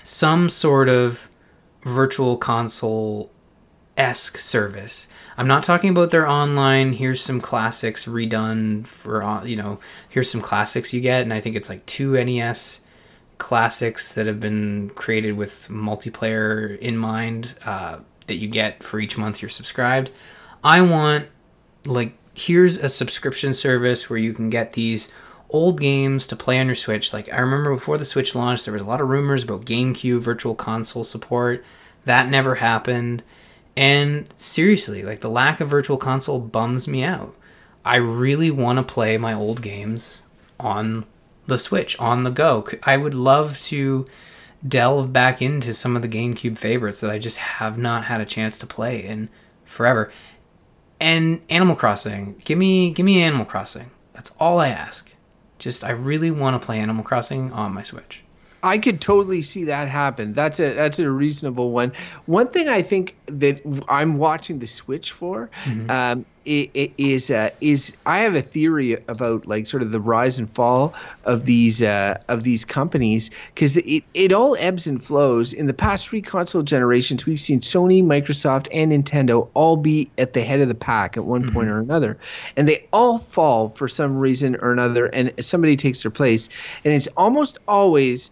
[0.03, 1.29] some sort of
[1.83, 3.31] virtual console
[3.95, 5.07] esque service.
[5.37, 6.93] I'm not talking about their online.
[6.93, 9.79] Here's some classics redone for you know.
[10.09, 12.81] Here's some classics you get, and I think it's like two NES
[13.37, 19.17] classics that have been created with multiplayer in mind uh, that you get for each
[19.17, 20.09] month you're subscribed.
[20.63, 21.27] I want
[21.85, 25.11] like here's a subscription service where you can get these
[25.49, 27.13] old games to play on your Switch.
[27.13, 30.19] Like I remember before the Switch launched, there was a lot of rumors about GameCube
[30.19, 31.63] Virtual Console support.
[32.05, 33.23] That never happened.
[33.77, 37.35] And seriously, like the lack of Virtual Console bums me out.
[37.85, 40.23] I really want to play my old games
[40.59, 41.05] on
[41.45, 42.67] the Switch, on the go.
[42.83, 44.05] I would love to
[44.67, 48.25] delve back into some of the GameCube favorites that I just have not had a
[48.25, 49.29] chance to play in
[49.63, 50.11] forever
[50.99, 52.41] and Animal Crossing.
[52.43, 53.91] Give me give me Animal Crossing.
[54.13, 55.13] That's all I ask.
[55.59, 58.23] Just I really want to play Animal Crossing on my Switch.
[58.63, 60.33] I could totally see that happen.
[60.33, 61.93] That's a that's a reasonable one.
[62.25, 65.89] One thing I think that I'm watching the Switch for mm-hmm.
[65.89, 70.49] um, is uh, is I have a theory about like sort of the rise and
[70.49, 70.93] fall
[71.25, 75.51] of these uh, of these companies because it, it all ebbs and flows.
[75.51, 80.33] In the past three console generations, we've seen Sony, Microsoft, and Nintendo all be at
[80.33, 81.53] the head of the pack at one mm-hmm.
[81.53, 82.17] point or another,
[82.55, 86.47] and they all fall for some reason or another, and somebody takes their place,
[86.85, 88.31] and it's almost always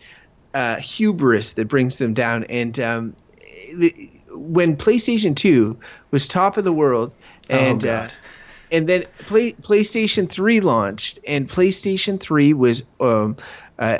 [0.54, 2.46] uh, hubris that brings them down.
[2.46, 3.16] And um,
[3.74, 3.94] the,
[4.30, 5.78] when PlayStation Two
[6.12, 7.12] was top of the world
[7.50, 8.10] and oh, uh,
[8.72, 13.38] and then play, PlayStation 3 launched, and PlayStation 3 was um,
[13.80, 14.00] uh,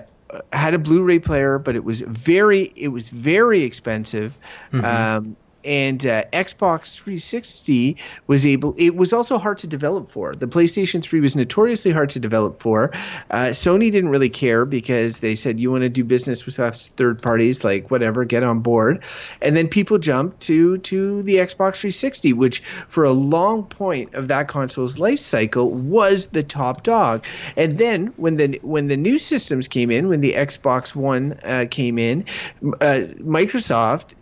[0.52, 4.38] had a Blu-ray player, but it was very it was very expensive.
[4.72, 4.86] Mm-hmm.
[4.86, 5.36] Um,
[5.66, 7.98] and uh, Xbox 360
[8.28, 8.76] was able.
[8.78, 10.36] It was also hard to develop for.
[10.36, 12.92] The PlayStation 3 was notoriously hard to develop for.
[13.32, 16.90] Uh, Sony didn't really care because they said you want to do business with us
[16.90, 19.04] third parties, like whatever, get on board.
[19.42, 24.28] And then people jumped to to the Xbox 360, which for a long point of
[24.28, 27.26] that console's life cycle was the top dog.
[27.58, 31.66] And then when the when the new systems came in, when the Xbox One uh,
[31.70, 32.26] came in,
[32.64, 34.14] uh, Microsoft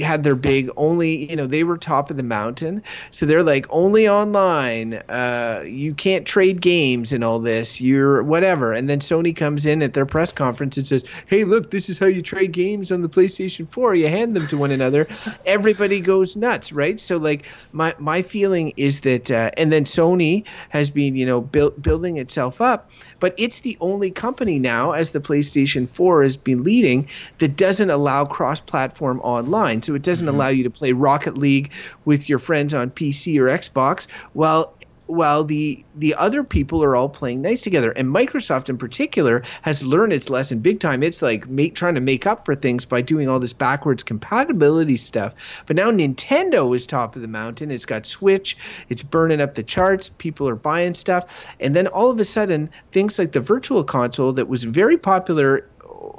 [0.00, 2.82] had their big only you know they were top of the mountain.
[3.10, 8.72] So they're like only online uh, you can't trade games and all this you're whatever.
[8.72, 11.98] And then sony comes in at their press conference and says hey look this is
[11.98, 15.06] how you trade games on the playstation 4 you hand them to one another.
[15.46, 16.98] Everybody goes nuts right?
[17.00, 21.40] So like my my feeling is that uh, and then sony has been you know
[21.40, 22.90] built building itself up
[23.20, 27.08] but it's the only company now, as the PlayStation 4 has been leading,
[27.38, 29.82] that doesn't allow cross platform online.
[29.82, 30.36] So it doesn't mm-hmm.
[30.36, 31.70] allow you to play Rocket League
[32.04, 34.06] with your friends on PC or Xbox.
[34.34, 34.72] Well,
[35.06, 37.92] while the the other people are all playing nice together.
[37.92, 41.02] And microsoft in particular has learned its lesson big time.
[41.02, 44.96] It's like make, trying to make up for things by doing all this backwards compatibility
[44.96, 45.34] stuff.
[45.66, 47.70] But now nintendo is top of the mountain.
[47.70, 48.56] It's got switch.
[48.88, 50.08] It's burning up the charts.
[50.08, 51.46] People are buying stuff.
[51.60, 55.68] And then all of a sudden things like the virtual console that was very popular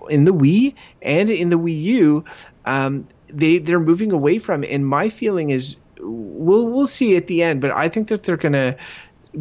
[0.10, 2.26] in the wii and in the wii u
[2.66, 4.64] um, they they're moving away from.
[4.70, 5.76] And my feeling is
[6.08, 8.76] we'll we'll see at the end, but I think that they're gonna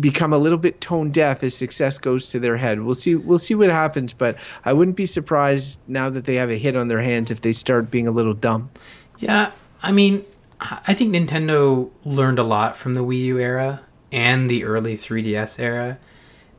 [0.00, 2.82] become a little bit tone deaf as success goes to their head.
[2.82, 6.50] We'll see we'll see what happens, but I wouldn't be surprised now that they have
[6.50, 8.70] a hit on their hands if they start being a little dumb.
[9.18, 9.50] Yeah,
[9.82, 10.24] I mean,
[10.60, 13.80] I think Nintendo learned a lot from the Wii U era
[14.12, 15.98] and the early 3DS era,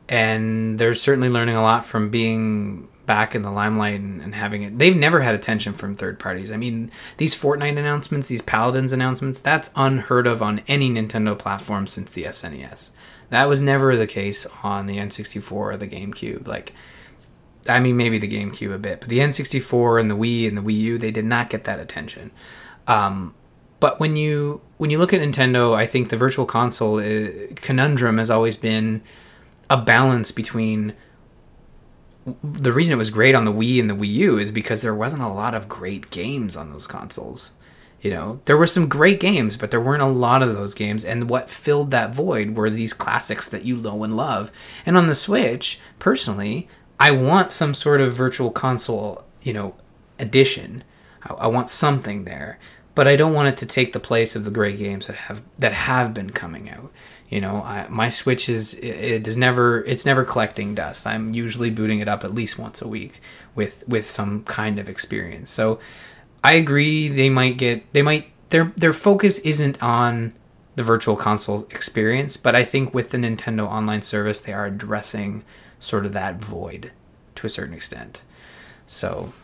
[0.08, 4.62] and they're certainly learning a lot from being back in the limelight and, and, having
[4.62, 4.78] it.
[4.78, 6.52] They've never had attention from third parties.
[6.52, 11.86] I mean, these Fortnite announcements, these Paladins announcements, that's unheard of on any Nintendo platform
[11.86, 12.90] since the SNES.
[13.30, 16.46] That was never the case on the N64 or the GameCube.
[16.46, 16.74] Like,
[17.66, 20.62] I mean, maybe the GameCube a bit, but the N64 and the Wii and the
[20.62, 22.30] Wii U, they did not get that attention.
[22.86, 23.34] Um,
[23.80, 28.18] but when you when you look at Nintendo, I think the Virtual Console uh, conundrum
[28.18, 29.02] has always been
[29.70, 30.94] a balance between
[32.42, 34.94] the reason it was great on the Wii and the Wii U is because there
[34.94, 37.52] wasn't a lot of great games on those consoles.
[38.00, 41.04] You know, there were some great games, but there weren't a lot of those games.
[41.04, 44.52] And what filled that void were these classics that you know and love.
[44.86, 46.68] And on the Switch, personally,
[47.00, 49.74] I want some sort of virtual console, you know,
[50.18, 50.84] edition.
[51.22, 52.58] I, I want something there,
[52.94, 55.42] but I don't want it to take the place of the great games that have
[55.58, 56.92] that have been coming out.
[57.28, 61.06] You know, I, my Switch is it, it is never it's never collecting dust.
[61.06, 63.20] I'm usually booting it up at least once a week
[63.54, 65.50] with with some kind of experience.
[65.50, 65.78] So
[66.42, 70.32] I agree they might get they might their their focus isn't on
[70.76, 75.44] the virtual console experience, but I think with the Nintendo online service they are addressing
[75.78, 76.92] sort of that void
[77.34, 78.22] to a certain extent.
[78.86, 79.34] So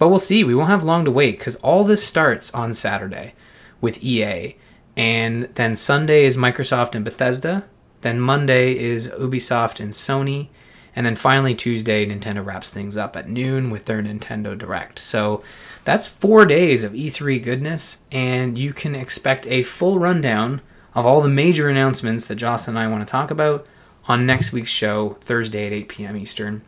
[0.00, 0.42] but we'll see.
[0.42, 3.34] We won't have long to wait cuz all this starts on Saturday
[3.80, 4.56] with EA
[4.96, 7.64] and then Sunday is Microsoft and Bethesda.
[8.02, 10.48] Then Monday is Ubisoft and Sony.
[10.96, 14.98] And then finally Tuesday, Nintendo wraps things up at noon with their Nintendo Direct.
[14.98, 15.42] So
[15.84, 20.60] that's four days of E3 goodness, and you can expect a full rundown
[20.94, 23.66] of all the major announcements that Joss and I want to talk about
[24.06, 26.16] on next week's show, Thursday at 8 p.m.
[26.16, 26.62] Eastern.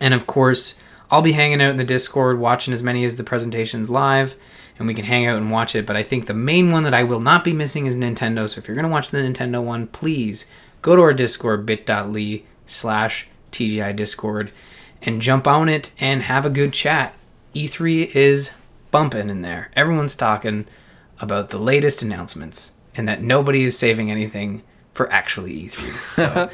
[0.00, 0.74] And of course,
[1.10, 4.36] I'll be hanging out in the Discord, watching as many as the presentations live
[4.78, 5.86] and we can hang out and watch it.
[5.86, 8.48] But I think the main one that I will not be missing is Nintendo.
[8.48, 10.46] So if you're going to watch the Nintendo one, please
[10.82, 14.50] go to our Discord, bit.ly slash TGI Discord,
[15.02, 17.16] and jump on it and have a good chat.
[17.54, 18.50] E3 is
[18.90, 19.70] bumping in there.
[19.76, 20.66] Everyone's talking
[21.20, 24.62] about the latest announcements and that nobody is saving anything
[24.92, 26.14] for actually E3.
[26.14, 26.50] So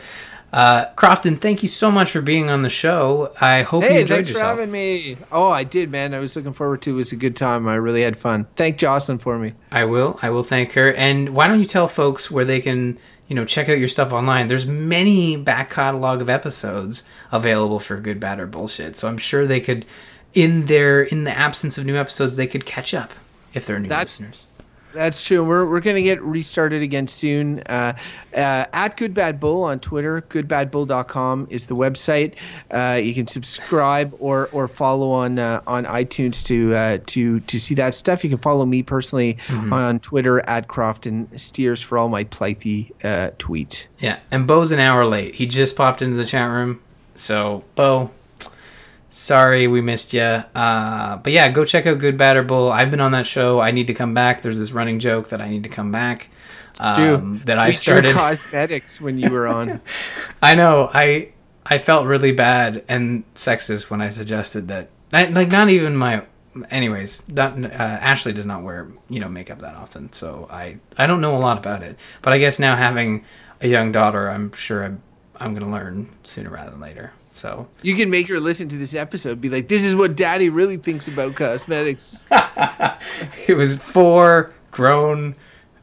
[0.53, 3.33] Uh, Crofton, thank you so much for being on the show.
[3.41, 4.57] I hope hey, you enjoyed thanks yourself.
[4.57, 5.17] for having me.
[5.31, 6.13] Oh, I did, man.
[6.13, 6.95] I was looking forward to it.
[6.95, 7.69] It was a good time.
[7.69, 8.47] I really had fun.
[8.57, 9.53] Thank Jocelyn for me.
[9.71, 10.19] I will.
[10.23, 10.93] I will thank her.
[10.93, 12.99] And why don't you tell folks where they can,
[13.29, 14.49] you know, check out your stuff online?
[14.49, 18.97] There's many back catalog of episodes available for good, bad, or bullshit.
[18.97, 19.87] So I'm sure they could,
[20.35, 23.13] in their in the absence of new episodes, they could catch up
[23.55, 24.47] if they're new That's, listeners.
[24.93, 25.45] That's true.
[25.45, 27.61] We're, we're going to get restarted again soon.
[27.61, 27.95] Uh,
[28.35, 32.35] uh, at Good Bad Bull on Twitter, goodbadbull.com is the website.
[32.71, 37.61] Uh, you can subscribe or, or follow on uh, on iTunes to uh, to to
[37.61, 38.25] see that stuff.
[38.25, 39.73] You can follow me personally mm-hmm.
[39.73, 42.57] on Twitter at Crofton Steers for all my Plythe
[43.05, 43.85] uh, tweets.
[43.99, 45.35] Yeah, and Bo's an hour late.
[45.37, 46.81] He just popped into the chat room.
[47.15, 48.11] So, Bo,
[49.11, 50.23] sorry we missed you.
[50.23, 52.73] Uh, but yeah, go check out Good Bad Bull.
[52.73, 53.61] I've been on that show.
[53.61, 54.41] I need to come back.
[54.41, 56.31] There's this running joke that I need to come back.
[56.83, 59.81] Um, that I started cosmetics when you were on.
[60.43, 60.89] I know.
[60.93, 61.33] I
[61.67, 64.89] I felt really bad and sexist when I suggested that.
[65.13, 66.25] like not even my.
[66.71, 71.07] Anyways, not, uh, Ashley does not wear you know makeup that often, so I I
[71.07, 71.97] don't know a lot about it.
[72.23, 73.25] But I guess now having
[73.61, 75.03] a young daughter, I'm sure I'm,
[75.37, 77.13] I'm going to learn sooner rather than later.
[77.41, 80.51] So you can make her listen to this episode, be like, "This is what Daddy
[80.51, 82.27] really thinks about cosmetics."
[83.49, 85.35] it was four grown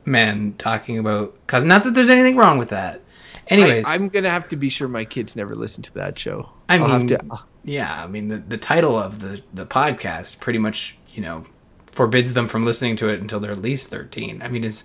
[0.05, 1.63] men talking about cos.
[1.63, 3.01] Not that there's anything wrong with that.
[3.47, 6.47] Anyways, I, am gonna have to be sure my kids never listen to that show.
[6.69, 10.59] I mean, to, uh, yeah, I mean the the title of the the podcast pretty
[10.59, 11.43] much you know
[11.91, 14.43] forbids them from listening to it until they're at least 13.
[14.43, 14.83] I mean, is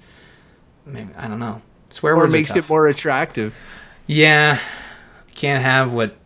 [0.86, 1.60] maybe I don't know.
[1.90, 3.54] Swear or makes it more attractive.
[4.06, 4.58] Yeah,
[5.34, 6.16] can't have what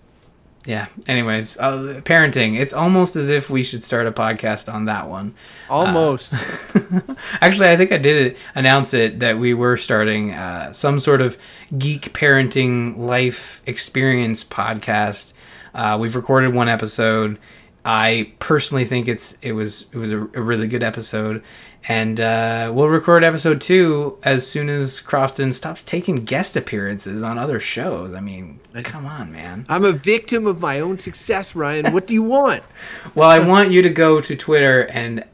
[0.67, 0.87] yeah.
[1.07, 2.59] Anyways, uh, parenting.
[2.59, 5.35] It's almost as if we should start a podcast on that one.
[5.71, 6.35] Almost.
[6.35, 7.01] Uh,
[7.41, 11.23] actually, I think I did it, announce it that we were starting uh, some sort
[11.23, 11.39] of
[11.79, 15.33] geek parenting life experience podcast.
[15.73, 17.39] Uh, we've recorded one episode.
[17.85, 21.45] I personally think it's it was it was a, a really good episode,
[21.89, 27.39] and uh, we'll record episode two as soon as Crofton stops taking guest appearances on
[27.39, 28.13] other shows.
[28.13, 29.67] I mean, come on, man.
[29.69, 31.93] I'm a victim of my own success, Ryan.
[31.93, 32.65] What do you want?
[33.15, 35.25] well, I want you to go to Twitter and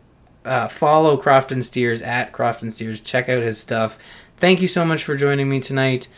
[0.44, 3.00] uh, follow Crofton Steers at Crofton Steers.
[3.00, 3.98] Check out his stuff.
[4.36, 6.08] Thank you so much for joining me tonight.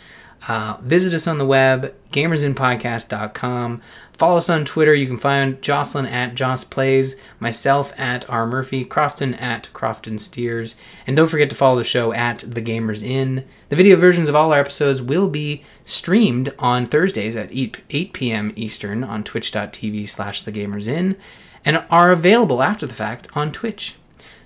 [0.48, 3.82] Uh, visit us on the web, gamersinnpodcast.com.
[4.16, 4.94] Follow us on Twitter.
[4.94, 10.76] You can find Jocelyn at Joss Plays, myself at R Murphy, Crofton at Crofton Steers,
[11.06, 13.44] and don't forget to follow the show at The Gamers Inn.
[13.70, 18.52] The video versions of all our episodes will be streamed on Thursdays at 8 p.m.
[18.54, 21.16] Eastern on twitch.tv slash The Gamers Inn
[21.64, 23.96] and are available after the fact on Twitch.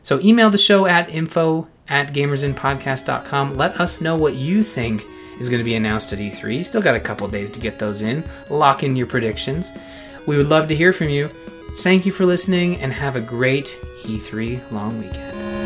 [0.02, 3.56] So email the show at info at gamersinnpodcast.com.
[3.56, 5.04] Let us know what you think
[5.40, 6.64] is going to be announced at E3.
[6.64, 8.24] Still got a couple days to get those in.
[8.50, 9.72] Lock in your predictions.
[10.26, 11.28] We would love to hear from you.
[11.80, 15.57] Thank you for listening and have a great E3 long weekend.